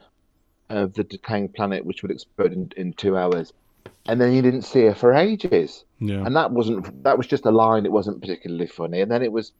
[0.72, 3.52] of the decaying planet, which would explode in, in two hours,
[4.06, 5.84] and then you didn't see her for ages.
[5.98, 6.24] Yeah.
[6.24, 7.86] And that wasn't that was just a line.
[7.86, 9.00] It wasn't particularly funny.
[9.00, 9.52] And then it was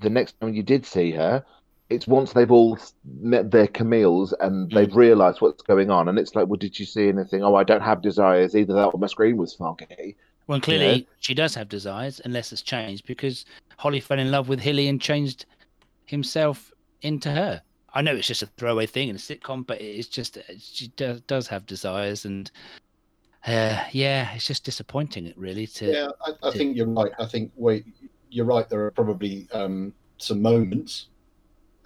[0.00, 1.44] the next time you did see her,
[1.88, 2.78] it's once they've all
[3.20, 4.98] met their Camille's and they've hmm.
[4.98, 7.42] realised what's going on, and it's like, well, did you see anything?
[7.42, 8.74] Oh, I don't have desires either.
[8.74, 10.16] That or my screen was foggy.
[10.46, 13.44] Well, clearly, she does have desires, unless it's changed, because
[13.78, 15.44] Holly fell in love with Hilly and changed
[16.04, 17.62] himself into her.
[17.96, 21.22] I know it's just a throwaway thing in a sitcom, but it's just she does,
[21.22, 22.50] does have desires, and
[23.46, 25.66] uh, yeah, it's just disappointing, it really.
[25.68, 27.12] To Yeah, I, I to- think you're right.
[27.18, 27.86] I think wait,
[28.28, 28.68] you're right.
[28.68, 31.08] There are probably um, some moments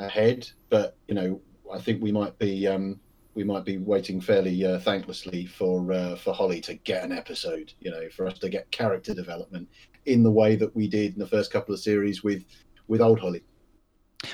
[0.01, 1.41] ahead, but you know,
[1.73, 2.99] I think we might be um,
[3.35, 7.73] we might be waiting fairly uh, thanklessly for uh, for Holly to get an episode.
[7.79, 9.69] You know, for us to get character development
[10.07, 12.43] in the way that we did in the first couple of series with
[12.89, 13.45] with old Holly.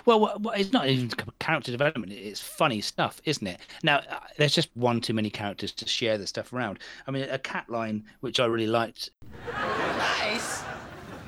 [0.05, 2.13] Well, what, what, it's not even character development.
[2.13, 3.61] It's funny stuff, isn't it?
[3.83, 6.79] Now, uh, there's just one too many characters to share the stuff around.
[7.07, 9.11] I mean, a cat line, which I really liked.
[9.53, 10.63] Nice.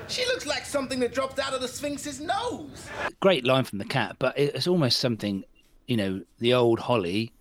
[0.07, 2.87] She looks like something that dropped out of the Sphinx's nose.
[3.19, 5.43] Great line from the cat, but it's almost something,
[5.87, 7.31] you know, the old Holly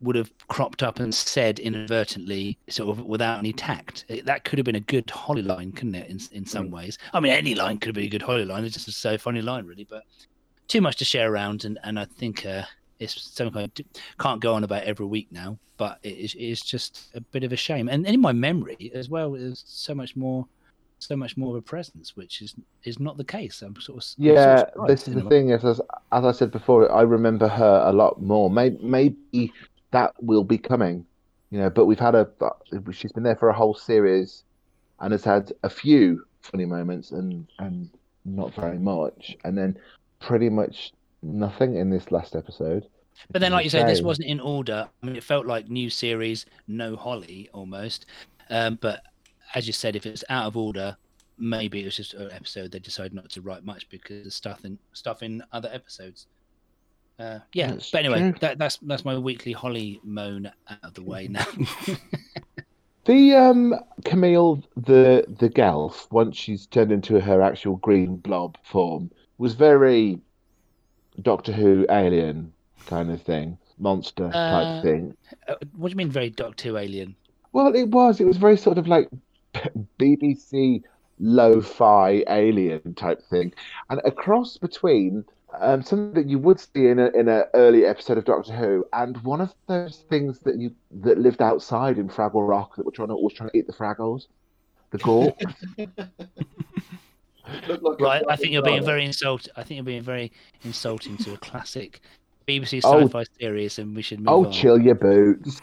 [0.00, 4.04] would have cropped up and said inadvertently, sort of without any tact.
[4.08, 6.08] It- that could have been a good Holly line, couldn't it?
[6.10, 6.96] In in some ways.
[7.12, 8.64] I mean, any line could have been a good Holly line.
[8.64, 9.84] It's just a so funny line, really.
[9.88, 10.04] But
[10.68, 12.62] too much to share around, and and I think uh,
[12.98, 13.70] it's something I
[14.22, 15.58] can't go on about every week now.
[15.76, 19.08] But it is it's just a bit of a shame, and in my memory as
[19.08, 20.46] well, there's so much more.
[20.98, 23.60] So much more of a presence, which is is not the case.
[23.60, 25.28] I'm sort of I'm sort of Yeah, this is the way.
[25.28, 25.52] thing.
[25.52, 25.78] As as
[26.10, 28.48] as I said before, I remember her a lot more.
[28.48, 29.52] Maybe maybe
[29.90, 31.04] that will be coming,
[31.50, 31.68] you know.
[31.68, 32.26] But we've had a
[32.92, 34.42] she's been there for a whole series,
[35.00, 37.90] and has had a few funny moments and and
[38.24, 39.76] not very much, and then
[40.20, 42.86] pretty much nothing in this last episode.
[43.30, 44.88] But then, like you say, this wasn't in order.
[45.02, 48.06] I mean, it felt like new series, no Holly almost.
[48.50, 49.02] Um, but
[49.54, 50.96] as you said, if it's out of order,
[51.38, 54.64] maybe it was just an episode they decided not to write much because of stuff
[54.64, 56.26] in stuff in other episodes.
[57.18, 61.02] Uh, yeah, That's but anyway, that, that's that's my weekly Holly moan out of the
[61.02, 61.46] way now.
[63.06, 63.72] The um
[64.04, 70.20] Camille the the Gelf, once she's turned into her actual green blob form, was very
[71.22, 72.52] Doctor Who alien
[72.86, 75.16] kind of thing, monster Uh, type thing.
[75.48, 77.16] Uh, what do you mean, very Doctor Who alien?
[77.52, 78.20] Well, it was.
[78.20, 79.08] It was very sort of like
[79.98, 80.82] BBC
[81.18, 83.52] lo-fi alien type thing,
[83.88, 85.24] and a cross between
[85.58, 88.84] um, something that you would see in a in an early episode of Doctor Who,
[88.92, 90.72] and one of those things that you
[91.02, 93.72] that lived outside in Fraggle Rock that were trying to was trying to eat the
[93.72, 94.26] Fraggles,
[94.90, 95.34] the Gorg.
[97.68, 99.48] Looked like Right, I think you're being very insult.
[99.56, 100.32] I think you're being very
[100.64, 102.00] insulting to a classic
[102.46, 103.00] BBC Oh.
[103.00, 104.52] sci-fi series, and we should move oh, on.
[104.52, 105.60] chill your boots.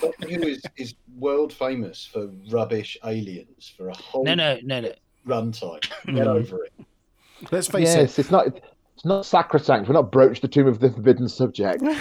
[0.00, 4.80] Doctor Who is, is world famous for rubbish aliens for a whole No, no, no,
[4.80, 4.92] no.
[5.26, 5.80] runtime.
[6.06, 6.28] Get mm-hmm.
[6.28, 6.72] over it.
[7.50, 7.98] Let's face it.
[8.00, 8.46] Yes, it's not.
[8.94, 9.88] It's not sacrosanct.
[9.88, 11.82] We're not broached the tomb of the forbidden subject.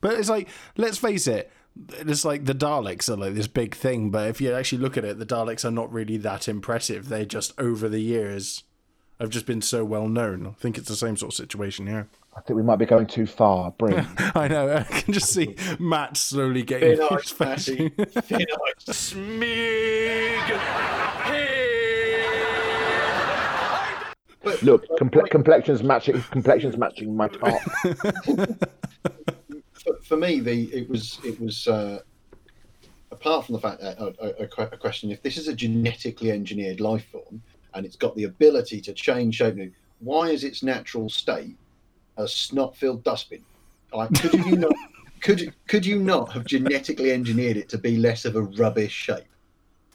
[0.00, 4.10] But it's like, let's face it, it's like the Daleks are like this big thing,
[4.10, 7.08] but if you actually look at it, the Daleks are not really that impressive.
[7.08, 8.62] They just, over the years,
[9.20, 10.46] have just been so well known.
[10.46, 12.08] I think it's the same sort of situation here.
[12.36, 13.70] I think we might be going too far.
[13.72, 14.06] Bring.
[14.34, 17.68] I know, I can just see Matt slowly getting Thin his ice, face.
[17.68, 17.88] Matty.
[18.20, 18.46] Thin
[18.86, 19.14] ice.
[24.62, 26.22] Look, comple- complexions matching.
[26.30, 27.60] Complexions matching my top.
[30.04, 32.00] for, me, the it was it was uh,
[33.10, 36.80] apart from the fact that uh, a, a, question: if this is a genetically engineered
[36.80, 37.42] life form
[37.74, 41.56] and it's got the ability to change shape, why is its natural state
[42.16, 43.44] a snot-filled dustbin?
[43.92, 44.72] Like, could you not?
[45.20, 49.24] Could could you not have genetically engineered it to be less of a rubbish shape?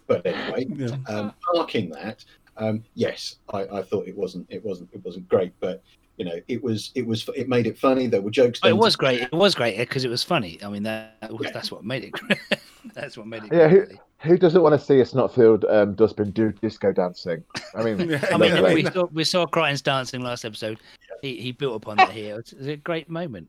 [0.08, 0.98] But anyway, Yeah.
[1.08, 2.26] um, parking that,
[2.58, 5.84] um, yes, I, I thought it wasn't it wasn't it wasn't great, but
[6.20, 8.06] you know, it was it was it made it funny.
[8.08, 8.60] There were jokes.
[8.62, 9.22] Oh, it was great.
[9.22, 10.60] It was great because it was funny.
[10.64, 11.52] I mean, that, that was, Yeah.
[11.54, 12.12] that's what made it.
[12.12, 12.38] Great.
[12.94, 13.54] that's what made it.
[13.54, 13.88] Yeah, great,
[14.20, 17.42] who, who doesn't want to see a snot-filled um, dustbin do disco dancing?
[17.74, 20.78] I mean, I mean, we saw we saw Kryten's dancing last episode.
[21.22, 22.40] He, he built upon that here.
[22.40, 23.48] It was a great moment.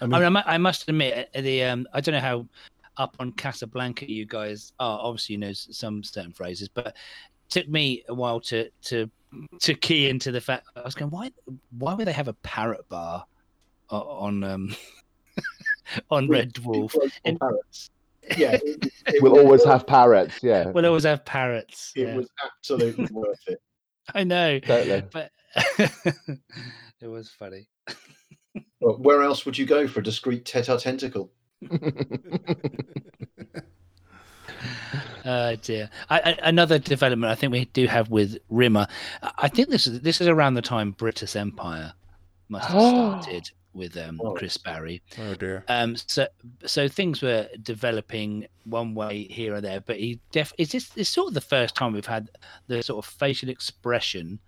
[0.00, 2.20] I I mean, mean- I, mu- I must admit, uh, the um, I don't know
[2.20, 2.46] how
[2.96, 4.98] up on Casablanca you guys are.
[5.00, 6.94] Obviously, you know some certain phrases, but it
[7.48, 9.08] took me a while to to
[9.60, 10.66] to key into the fact.
[10.76, 11.30] I was going, why
[11.78, 13.24] why would they have a parrot bar
[13.90, 14.76] on um
[16.10, 16.94] on Red Dwarf?
[17.24, 17.90] And- parrots.
[18.36, 20.40] Yeah, it, it we'll was- always have parrots.
[20.42, 21.92] Yeah, We'll always have parrots.
[21.96, 22.14] It yeah.
[22.14, 23.58] was absolutely worth it.
[24.14, 25.02] I know, totally.
[25.10, 25.30] but
[27.00, 27.68] it was funny.
[28.82, 30.76] But where else would you go for a discreet teta
[35.24, 35.90] Oh dear.
[36.08, 38.86] I, I, another development I think we do have with Rimmer.
[39.36, 41.92] I- think this is this is around the time Brittas Empire
[42.48, 42.80] must have
[43.22, 44.32] started with um, Oh.
[44.32, 45.02] Chris Barrie.
[45.18, 45.64] Oh dear.
[45.68, 46.26] Um, so
[46.64, 51.08] so things were developing one way here or there, but he def is this is
[51.08, 52.30] sort of the first time we've had
[52.68, 54.38] the sort of facial expression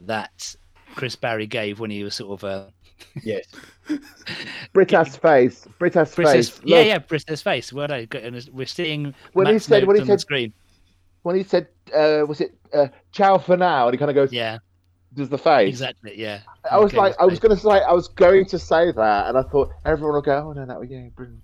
[0.00, 0.56] that
[0.96, 2.66] Chris Barrie gave when he was sort of uh,
[3.22, 3.46] Yes.
[4.74, 5.66] Brittas face.
[5.78, 6.60] Brittas face.
[6.64, 7.72] yeah, Look, yeah, Brittas face.
[7.72, 10.52] Well and we're seeing When he said- when he on the said- screen.
[11.22, 14.30] When he said, uh, "Was it uh, ciao for now?" and he kind of goes,
[14.30, 14.58] Yeah,
[15.14, 16.12] "Does the face?" exactly.
[16.20, 16.40] Yeah.
[16.70, 19.28] I was Okay, like, I was going to say, I was going to say that,
[19.28, 21.40] and I thought everyone will go, "Oh no, that was yeah, brilliant."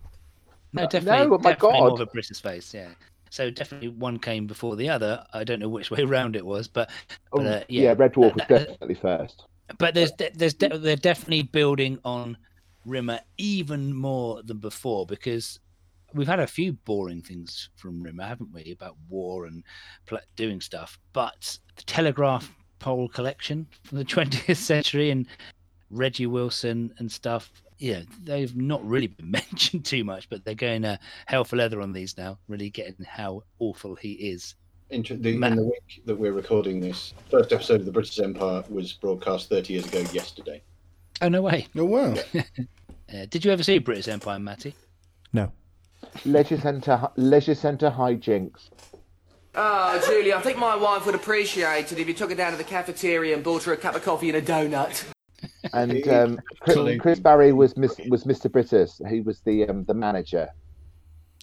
[0.75, 1.27] No, No, definitely.
[1.35, 2.01] oh my definitely more God.
[2.03, 2.89] of a Brittas face, yeah.
[3.31, 5.25] So definitely one came before the other.
[5.33, 6.91] I don't know which way round it was, but
[7.33, 7.83] Oh, But, uh, yeah.
[7.85, 7.95] yeah.
[7.97, 9.45] Red Dwarf was uh, definitely first.
[9.79, 12.37] But there's there's de- they're definitely building on
[12.85, 15.61] Rimmer even more than before because
[16.15, 19.63] we've had a few boring things from Rimmer, haven't we, about war and
[20.07, 20.99] pl- doing stuff.
[21.13, 25.27] But the Telegraph pole collection from the 20th century and
[25.91, 27.53] Reggie Wilson and stuff.
[27.79, 31.81] Yeah, they've not really been mentioned too much, but they're going uh, hell for leather
[31.81, 34.55] on these now, really getting how awful he is.
[34.91, 35.53] Inter- the, Matt.
[35.53, 39.49] in the week that we're recording this, first episode of the Brittas Empire was broadcast
[39.49, 40.63] 30 years ago yesterday.
[41.23, 41.67] Oh, no way.
[41.77, 42.15] Oh wow.
[43.13, 44.73] Uh, did you ever see Brittas Empire, Matty?
[45.33, 45.51] No.
[46.25, 48.71] Leisure centre, leisure centre hijinks.
[49.57, 52.59] Oh, Julie, I think my wife would appreciate it if you took her down to
[52.59, 55.05] the cafeteria and bought her a cup of coffee and a donut.
[55.73, 58.49] And um, Chris, Chris Barrie was Miss, was Mr.
[58.49, 59.05] Brittas.
[59.11, 60.49] He was the um, the manager.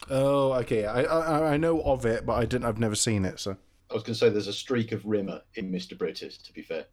[0.10, 0.86] Oh, okay.
[0.86, 2.66] I, I I know of it, but I didn't.
[2.66, 3.40] I've never seen it.
[3.40, 3.58] So
[3.90, 5.98] I was going to say there's a streak of Rimmer in Mr.
[5.98, 6.86] Brittas, to be fair.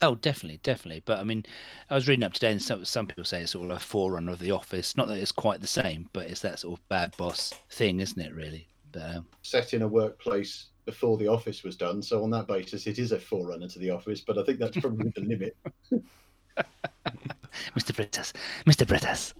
[0.00, 1.02] Oh, definitely, definitely.
[1.04, 1.44] But I mean,
[1.90, 4.32] I was reading up today, and some some people say it's sort of a forerunner
[4.32, 4.96] of The Office.
[4.96, 8.20] Not that it's quite the same, but it's that sort of bad boss thing, isn't
[8.20, 8.34] it?
[8.34, 8.68] Really.
[8.92, 12.00] But um, Set in a workplace before The Office was done.
[12.02, 14.20] So on that basis, it is a forerunner to The Office.
[14.20, 15.56] But I think that's probably the limit.
[17.76, 17.92] Mr.
[17.92, 18.32] Brittas,
[18.66, 18.86] Mr.
[18.86, 19.34] Brittas.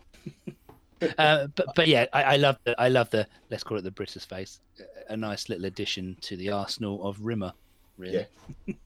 [1.18, 3.90] uh, but but yeah, I, I love the I love the let's call it the
[3.90, 4.60] Brittas face.
[5.08, 7.52] A nice little addition to the arsenal of Rimmer,
[7.96, 8.26] really.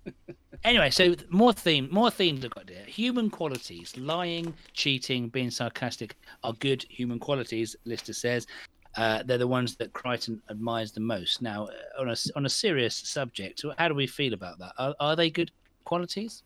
[0.64, 2.84] anyway, so more theme, more themes I've got here.
[2.86, 7.76] Human qualities, lying, cheating, being sarcastic are good human qualities.
[7.84, 8.46] Lister says.
[8.94, 11.40] Uh, they're the ones that Kryten admires the most.
[11.40, 14.74] Now, uh, on a on a serious subject, how do we feel about that?
[14.76, 15.50] Are, are they good
[15.84, 16.42] qualities?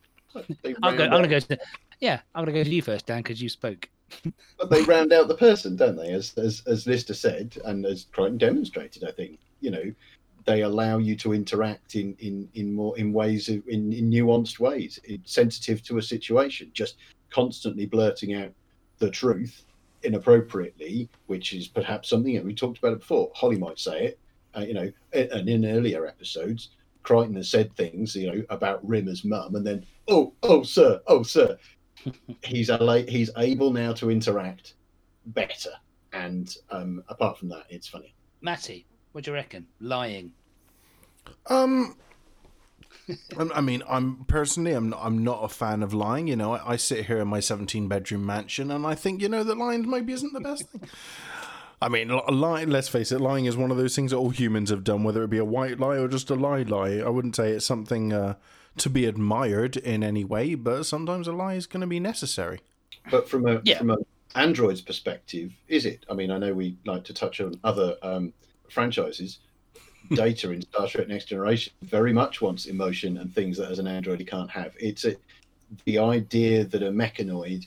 [0.63, 1.59] They I'm gonna go to
[2.01, 3.89] yeah, I'm gonna go to you first, Dan, because you spoke.
[4.59, 6.13] But they round out the person, don't they?
[6.13, 9.93] As as as Lister said, and as Kryten demonstrated, I think you know
[10.45, 14.59] they allow you to interact in in in more in ways of, in, in nuanced
[14.59, 16.71] ways, sensitive to a situation.
[16.73, 16.97] Just
[17.31, 18.53] constantly blurting out
[18.99, 19.65] the truth
[20.03, 23.31] inappropriately, which is perhaps something know, we talked about it before.
[23.35, 24.19] Holly might say it,
[24.57, 26.71] uh, you know, and in earlier episodes,
[27.05, 31.23] Kryten has said things, you know, about Rimmer's mum, and then oh oh sir, oh
[31.23, 31.59] sir,
[32.43, 34.75] he's a he's able now to interact
[35.27, 35.71] better.
[36.13, 38.15] And um, apart from that, it's funny.
[38.41, 39.67] Matty, what do you reckon?
[39.81, 40.33] Lying.
[41.47, 41.97] Um,
[43.09, 46.27] I I mean, I'm personally, I'm not, I'm not a fan of lying.
[46.27, 49.29] You know, I, I sit here in my 17 bedroom mansion, and I think you
[49.29, 50.83] know that lying maybe isn't the best thing.
[51.83, 52.71] I mean, li- lying.
[52.71, 55.23] Let's face it, lying is one of those things that all humans have done, whether
[55.23, 56.97] it be a white lie or just a lie lie.
[56.99, 58.35] I wouldn't say it's something uh,
[58.79, 62.61] to be admired in any way, but sometimes a lie is going to be necessary.
[63.11, 63.79] But from a Yeah.
[63.79, 66.05] from an Android's perspective, is it?
[66.11, 68.33] I mean, I know we like to touch on other um,
[68.69, 69.39] franchises.
[70.15, 73.89] Data in Star Trek Next Generation very much wants emotion and things that as an
[73.89, 74.73] android he can't have.
[74.79, 75.17] It's a,
[75.85, 77.67] the idea that a mechanoid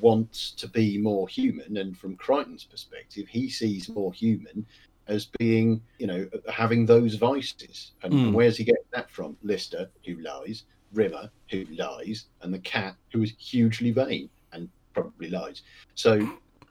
[0.00, 4.64] wants to be more human, and from Kryten's perspective, he sees more human
[5.10, 7.92] as being, you know, having those vices.
[8.02, 8.32] And Mm.
[8.32, 9.36] where's he getting that from?
[9.42, 15.28] Lister, who lies, Rimmer, who lies, and the cat, who is hugely vain and probably
[15.28, 15.62] lies.
[15.94, 16.26] So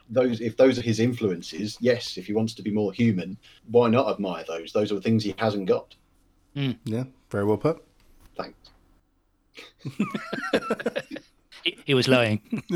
[0.10, 3.38] those if those are his influences, yes, if he wants to be more human,
[3.70, 4.72] why not admire those?
[4.74, 5.96] Those are the things he hasn't got.
[6.54, 7.86] Yeah, very well put.
[8.36, 8.58] Thanks.
[11.66, 12.40] He, he was lying.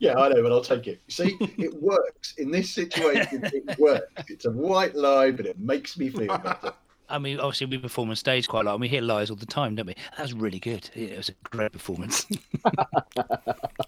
[0.00, 1.00] Yeah, I know, but I'll take it.
[1.08, 3.42] See, it works in this situation.
[3.44, 4.24] It works.
[4.28, 6.72] It's a white lie, but it makes me feel better.
[7.10, 9.36] I mean, obviously we perform on stage quite a lot, and we hear lies all
[9.36, 9.94] the time, don't we?
[10.16, 10.88] That was really good.
[10.94, 12.26] It was a great performance.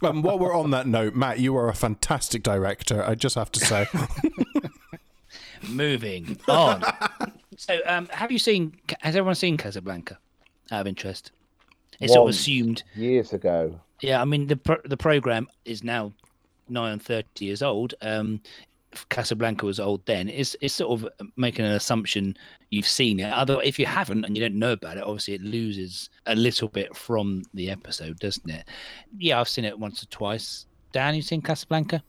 [0.02, 3.04] Um, while we're on that note, Matt, you are a fantastic director.
[3.04, 3.86] I just have to say.
[5.68, 6.82] Moving on.
[7.56, 8.74] so, um, have you seen?
[9.00, 10.18] Has everyone seen Casablanca?
[10.72, 11.30] Out of interest,
[12.00, 12.82] it's sort of assumed.
[12.96, 13.78] years ago.
[14.02, 16.12] Yeah, I mean the pro- the program is now
[16.68, 17.94] nine and thirty years old.
[18.02, 18.40] Um,
[18.92, 20.28] if Casablanca was old then.
[20.28, 22.36] It's it's sort of making an assumption
[22.70, 23.32] you've seen it.
[23.32, 26.68] Other if you haven't and you don't know about it, obviously it loses a little
[26.68, 28.68] bit from the episode, doesn't it?
[29.18, 30.66] Yeah, I've seen it once or twice.
[30.92, 32.02] Dan, you seen Casablanca?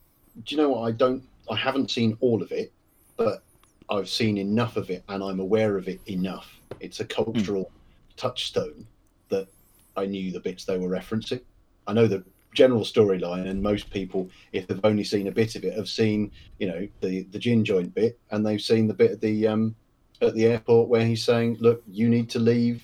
[0.43, 0.81] Do you know what?
[0.87, 1.23] I don't.
[1.49, 2.71] I haven't seen all of it,
[3.17, 3.43] but
[3.89, 6.59] I've seen enough of it, and I'm aware of it enough.
[6.79, 7.71] It's a cultural
[8.17, 8.85] touchstone
[9.29, 9.47] that
[9.95, 11.41] I knew the bits they were referencing.
[11.87, 15.63] I know the general storyline, and most people, if they've only seen a bit of
[15.63, 19.11] it, have seen, you know, the the gin joint bit, and they've seen the bit
[19.11, 19.75] at the um
[20.21, 22.83] at the airport where he's saying, "Look, you need to leave.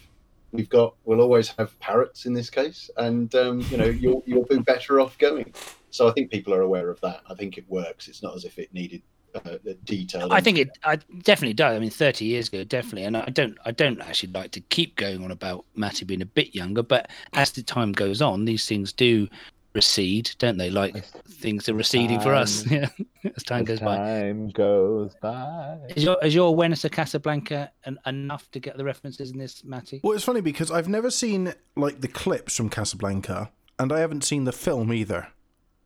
[0.51, 0.95] We've got.
[1.05, 4.99] We'll always have parrots in this case, and um, you know, you'll you'll be better
[4.99, 5.53] off going."
[5.91, 7.21] So I think people are aware of that.
[7.29, 8.07] I think it works.
[8.07, 9.01] It's not as if it needed
[9.35, 10.31] uh, detail.
[10.31, 10.69] I think it.
[10.83, 11.75] I definitely does.
[11.75, 13.03] I mean, thirty years ago, definitely.
[13.03, 13.57] And I don't.
[13.65, 16.83] I don't actually like to keep going on about Matty being a bit younger.
[16.83, 19.27] But as the time goes on, these things do
[19.75, 20.69] recede, don't they?
[20.71, 22.65] Like things are receding for us.
[22.71, 22.89] Yeah,
[23.35, 23.95] as time As goes by.
[23.97, 25.77] time goes by.
[25.95, 29.63] Is your is your awareness of Casablanca en- enough to get the references in this,
[29.63, 29.99] Matty?
[30.03, 34.23] Well, it's funny because I've never seen like the clips from Casablanca, and I haven't
[34.23, 35.27] seen the film either.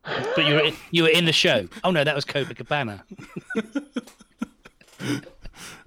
[0.04, 1.68] But you were in, you were in the show.
[1.84, 3.02] Oh no, that was Copacabana.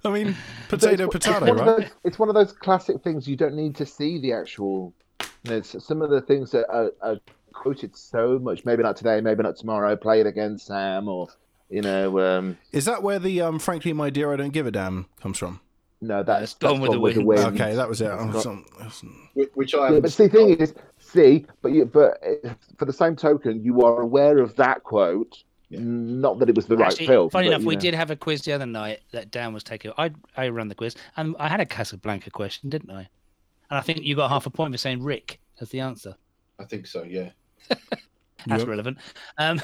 [0.05, 0.35] I mean,
[0.69, 1.65] potato, it's, potato, it's right?
[1.65, 4.93] those, it's one of those classic things you don't need to see the actual.
[5.43, 7.17] You know, some of the things that are, are
[7.53, 8.65] quoted so much.
[8.65, 9.95] Maybe not today, maybe not tomorrow.
[9.95, 11.27] Play it again, Sam, or
[11.69, 14.71] you know, um, Is that where the um, "Frankly, my dear, I don't give a
[14.71, 15.59] damn" comes from?
[15.99, 17.39] no, that's, Gone that's with the Wind.
[17.59, 18.07] Okay, that was it.
[18.07, 20.73] I was Not- on- was- Wh- which I Yeah, haven't but see, the thing is,
[21.07, 25.43] see, but you, but uh, for the same token, you are aware of that quote.
[25.69, 25.79] Yeah.
[25.81, 27.29] Not that it was the right film.
[27.29, 27.81] funny but, enough, you we know.
[27.81, 29.91] did have a quiz the other night that Dan was taking.
[29.97, 33.09] I I ran the quiz, and I had a Casablanca question, didn't I?
[33.69, 36.15] And I think you got half a point for saying Rick as the answer.
[36.59, 37.03] I think so.
[37.03, 37.31] Yeah.
[37.69, 38.67] That's Yep.
[38.67, 38.97] relevant.
[39.37, 39.59] Um,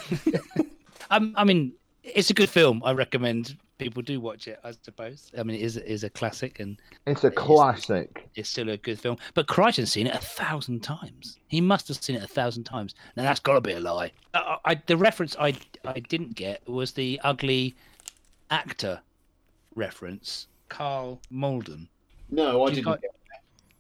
[1.10, 1.74] um, I mean,
[2.04, 2.82] it's a good film.
[2.84, 4.60] I recommend people do watch it.
[4.64, 5.32] I suppose.
[5.38, 8.28] I mean, it is is a classic, and It's a classic.
[8.36, 9.18] it's still a good film.
[9.34, 11.38] But Kryten's seen it a thousand times.
[11.48, 12.96] He must have seen it a thousand times.
[13.16, 14.12] Now that's got to be a lie.
[14.34, 15.54] I, I, the reference I
[15.86, 17.76] I didn't get was the ugly
[18.50, 19.00] actor
[19.76, 21.88] reference, Karl Malden.
[22.30, 22.86] No, I She's didn't.
[22.86, 23.00] got-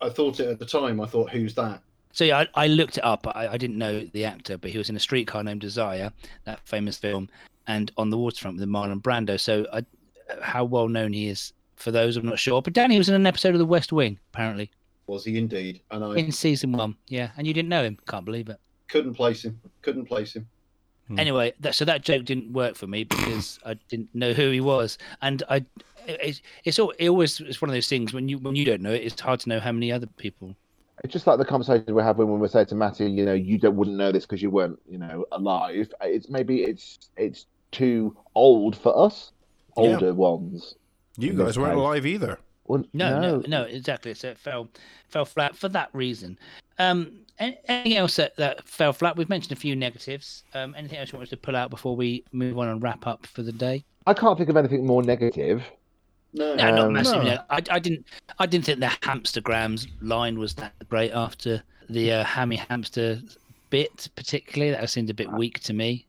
[0.02, 1.00] I thought it at the time.
[1.00, 1.82] I thought, who's that?
[2.12, 3.26] So yeah, I, I looked it up.
[3.36, 6.12] I, I didn't know the actor, but he was in a streetcar named Desire,
[6.44, 7.30] that famous film,
[7.68, 9.40] and on the waterfront with Marlon Brando.
[9.40, 9.84] So I,
[10.42, 12.62] how well known he is for those, I'm not sure.
[12.62, 14.72] But Danny was in an episode of The West Wing, apparently,
[15.08, 15.82] Was he indeed?
[15.92, 16.96] And I in season one.
[17.08, 17.98] Yeah, and you didn't know him.
[18.08, 18.58] Can't believe it.
[18.88, 19.60] couldn't place him.
[19.82, 20.48] Couldn't place him.
[21.08, 21.20] Hmm.
[21.20, 24.62] Anyway, that, so that joke didn't work for me because I didn't know who he
[24.62, 25.66] was, and I,
[26.08, 28.82] it's it's, all, it always it's one of those things when you when you don't
[28.82, 30.56] know it, it's hard to know how many other people.
[31.04, 33.58] It's just like the conversation we're having when we say to Matty, you know, you
[33.58, 35.90] don't wouldn't know this because you weren't, you know, alive.
[36.02, 39.33] It's maybe it's it's too old for us,
[39.78, 39.84] Yeah.
[39.94, 40.76] older ones.
[41.18, 41.80] You guys weren't case.
[41.80, 42.40] alive either.
[42.66, 44.14] Well, No, no, no, exactly.
[44.14, 44.70] So it fell
[45.10, 46.40] fell flat for that reason.
[46.80, 49.16] Um, anything else that, that fell flat?
[49.18, 50.44] We've mentioned a few negatives.
[50.54, 53.26] Um, anything else you wanted to pull out before we move on and wrap up
[53.28, 53.84] for the day?
[54.08, 55.64] I can't think of anything more negative.
[56.34, 57.26] No, No, not Um, massively.
[57.26, 57.36] no.
[57.36, 57.42] no.
[57.50, 58.06] I, I didn't.
[58.40, 63.22] I didn't think the hamstergrams line was that great after the uh, hammy hamster
[63.70, 64.72] bit, particularly.
[64.72, 66.06] That seemed a bit weak to me.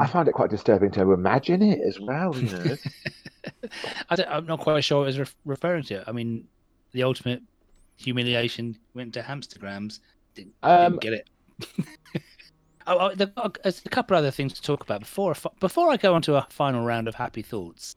[0.00, 2.34] I find it quite disturbing to imagine it as well.
[2.36, 2.76] You know,
[4.10, 6.04] I don't, I'm not quite sure what it was ref- referring to.
[6.08, 6.46] I mean,
[6.92, 7.42] the ultimate
[7.96, 10.00] humiliation went to hamstergrams.
[10.34, 11.30] Didn't, Um, didn't get it.
[12.86, 16.14] oh, oh, oh, there's a couple other things to talk about before before I go
[16.14, 17.96] on to a final round of happy thoughts.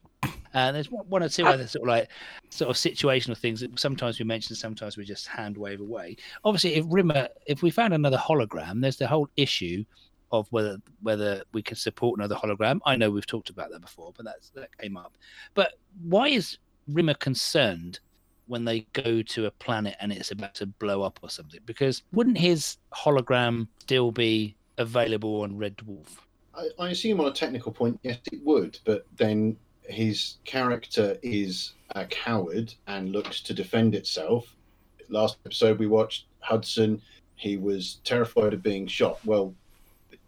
[0.54, 2.10] Uh, there's one one or two other sort of like
[2.50, 6.18] sort of situational things that sometimes we mention, sometimes we just hand wave away.
[6.44, 9.84] Obviously, if Rimmer, if we found another hologram, there's the whole issue
[10.32, 12.80] of whether whether we could support another hologram.
[12.86, 15.18] I know we've talked about that before, but that's that came up.
[15.54, 15.74] But
[16.04, 16.58] why is
[16.88, 18.00] Rimmer concerned
[18.48, 21.60] when they go to a planet and it's about to blow up or something?
[21.66, 26.18] Because wouldn't his hologram still be available on Red Dwarf?
[26.56, 28.80] I, I assume on a technical point, yes, it would.
[28.86, 34.56] But then his character is a coward and looks to defend itself.
[35.10, 37.02] Last episode we watched Hudzen.
[37.36, 39.20] He was terrified of being shot.
[39.26, 39.54] Well,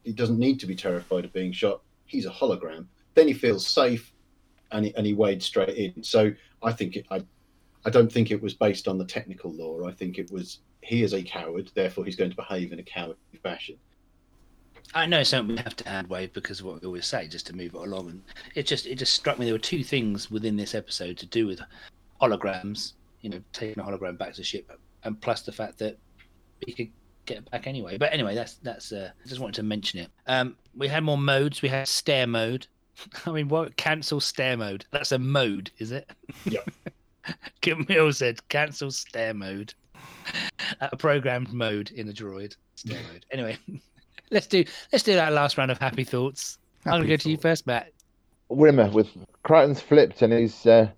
[0.09, 1.83] he doesn't need to be terrified of being shot.
[2.07, 2.87] He's a hologram.
[3.13, 4.11] Then he feels safe,
[4.71, 6.03] and he, and he wades straight in.
[6.03, 6.33] So
[6.63, 7.23] I think it, I,
[7.85, 9.87] I don't think it was based on the technical law.
[9.87, 12.83] I think it was he is a coward, therefore he's going to behave in a
[12.83, 13.75] cowardly fashion.
[14.95, 17.27] I know it's something we have to hand wave because of what we always say,
[17.27, 18.09] just to move it along.
[18.09, 18.23] And
[18.55, 21.45] it just it just struck me there were two things within this episode to do
[21.45, 21.61] with
[22.19, 22.93] holograms.
[23.21, 24.71] You know, taking a hologram back to the ship,
[25.03, 25.99] and plus the fact that
[26.65, 26.89] he could
[27.29, 27.97] get it back anyway.
[27.97, 28.91] But anyway, that's that's.
[28.91, 30.09] Uh, I just wanted to mention it.
[30.27, 31.61] Um, we had more modes.
[31.61, 32.67] We had stare mode.
[33.25, 33.77] I mean, what?
[33.77, 34.85] Cancel stare mode.
[34.91, 36.09] That's a mode, is it?
[36.45, 36.61] Yeah.
[37.61, 39.73] Camille said cancel stare mode.
[40.81, 42.55] A programmed mode in the droid.
[42.75, 43.25] Stare mode.
[43.31, 43.57] Anyway,
[44.31, 46.57] let's do let's do that last round of happy thoughts.
[46.85, 47.91] I'm gonna Happy go to you first, Matt.
[48.49, 49.09] Wimmer with
[49.43, 50.89] Kryten's flipped and he's uh,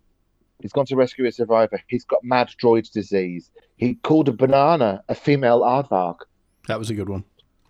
[0.62, 1.82] he's gone to rescue a survivor.
[1.88, 3.52] He's got mad droid disease.
[3.78, 6.18] He called a banana a female aardvark.
[6.68, 7.24] That was a good one.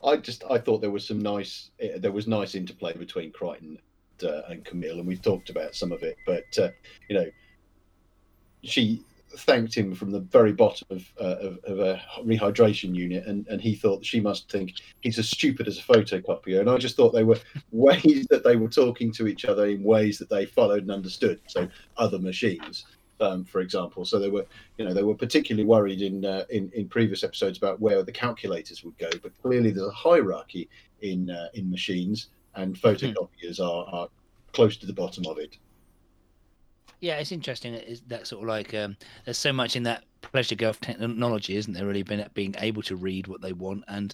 [0.03, 3.77] I just I thought there was some nice eh, there was nice interplay between Kryten
[4.21, 6.17] and, uh, and Camille, and we've talked about some of it.
[6.25, 6.69] But uh,
[7.07, 7.25] you know,
[8.63, 9.03] she
[9.37, 13.61] thanked him from the very bottom of, uh, of, of a rehydration unit, and, and
[13.61, 16.59] he thought she must think he's as stupid as a photocopier.
[16.59, 17.39] And I just thought they were
[17.71, 21.39] ways that they were talking to each other in ways that they followed and understood.
[21.47, 21.67] So
[21.97, 22.85] other machines.
[23.19, 24.47] Um, for example, so they were,
[24.79, 28.11] you know, they were particularly worried in, uh, in in previous episodes about where the
[28.11, 29.11] calculators would go.
[29.21, 30.67] But clearly, there's a hierarchy
[31.01, 34.07] in uh, in machines, and photocopiers are, are
[34.53, 35.57] close to the bottom of it.
[37.01, 37.73] Yeah, it's interesting.
[37.73, 38.95] That, is that sort of like um,
[39.25, 41.85] there's so much in that pleasure GELF technology, isn't there?
[41.85, 44.13] Really, been being able to read what they want and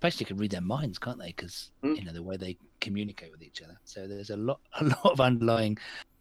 [0.00, 1.28] basically can read their minds, can't they?
[1.28, 1.96] Because Mm.
[1.98, 3.78] you know the way they communicate with each other.
[3.84, 5.78] So there's a lot, a lot of underlying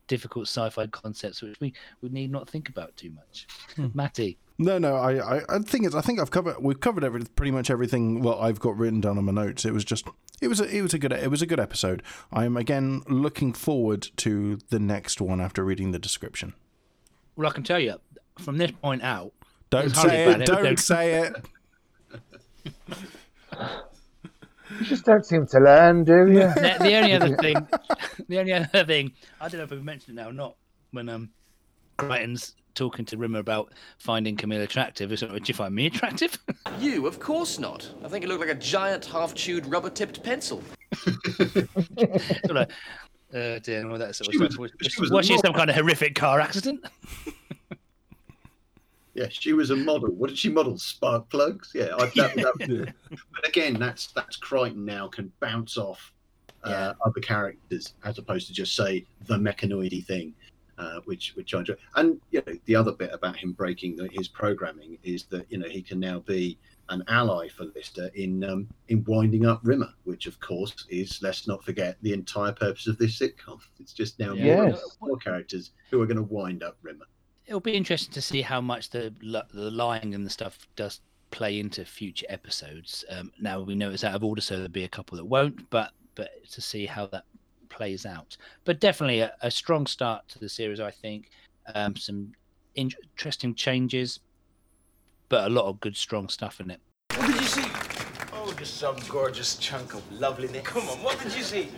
[0.08, 3.48] difficult sci-fi concepts which we we need not think about too much.
[3.94, 5.96] Matty, No, no, I, I, I think it's.
[5.96, 6.58] I think I've covered.
[6.62, 8.22] We've covered every, pretty much everything.
[8.22, 9.66] Well, I've got written down on my notes.
[9.66, 10.08] It was just.
[10.40, 10.60] It was.
[10.62, 11.12] A, it was a good.
[11.12, 12.04] It was a good episode.
[12.32, 16.54] I'm again looking forward to the next one after reading the description.
[17.36, 17.96] well, I can tell you
[18.38, 19.34] from this point out,
[19.72, 20.46] Don't say it.
[20.46, 21.36] Don't Don't- say it.
[24.80, 26.34] You just don't seem to learn, do you?
[26.56, 27.68] the, the only other thing,
[28.30, 30.56] the only other thing, I don't know if we've mentioned it now or not,
[30.92, 31.30] when um,
[31.98, 35.88] Kryten's talking to Rimmer about finding Camille attractive, is sort of, did you find me
[35.88, 36.38] attractive?
[36.80, 37.90] You, of course not.
[38.04, 40.64] I think you look like a giant half-chewed rubber-tipped pencil.
[41.04, 42.68] Sort of,
[43.34, 44.60] Uh, dear, all that sort of She was- stuff.
[44.60, 46.86] Was, she was, was she in some kind of horrific car accident?
[49.14, 50.10] Yeah, she was a model.
[50.14, 50.78] What did she model?
[50.78, 51.72] Spark plugs.
[51.76, 52.94] Yeah, I, that, that,
[53.36, 56.14] but again, that's that's Kryten now can bounce off
[56.64, 56.94] uh, Yeah.
[57.06, 60.34] other characters as opposed to just say the mechanoidy thing,
[60.82, 61.76] uh, which which I enjoy.
[61.96, 65.58] And you know, the other bit about him breaking the, his programming is that you
[65.60, 66.58] know he can now be
[66.90, 71.48] an ally for Lister in um, in winding up Rimmer, which of course is let's
[71.48, 73.60] not forget the entire purpose of this sitcom.
[73.80, 74.98] It's just now more, Yes.
[75.02, 77.06] more characters who are going to wind up Rimmer.
[77.46, 79.14] It'll be interesting to see how much the
[79.54, 83.06] the lying and the stuff does play into future episodes.
[83.10, 85.70] Um, now we know it's out of order, so there'll be a couple that won't,
[85.70, 87.26] but but to see how that
[87.72, 88.38] plays out.
[88.66, 91.30] But definitely a, a strong start to the series, I think.
[91.74, 92.34] Um, some
[92.76, 94.20] in- interesting changes,
[95.30, 96.82] but a lot of good, strong stuff in it.
[97.16, 97.66] What did you see?
[98.34, 100.62] Oh, just some gorgeous chunk of loveliness.
[100.64, 101.70] Come on, what did you see?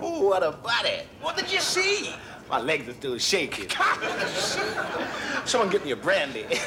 [0.00, 1.02] Oh, what a body.
[1.20, 2.12] What did you see?
[2.50, 3.68] My legs are still shaking.
[5.44, 6.44] Someone get me a brandy.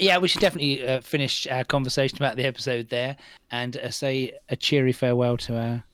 [0.00, 3.16] Yeah, we should definitely uh, finish our conversation about the episode there
[3.50, 5.84] and uh, say a cheery farewell to our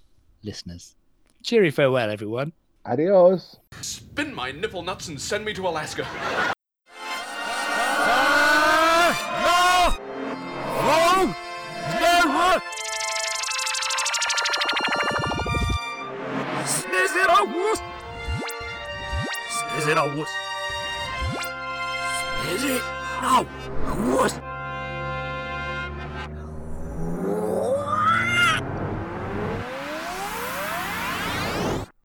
[0.45, 0.95] listeners.
[1.43, 2.53] Cheery farewell, everyone.
[2.87, 3.57] Adios.
[3.81, 6.07] Spin my nipple nuts and send me to Alaska.
[19.77, 20.31] Is it a wuss?
[22.53, 22.83] Is it
[23.23, 23.47] a
[24.17, 24.54] wuss?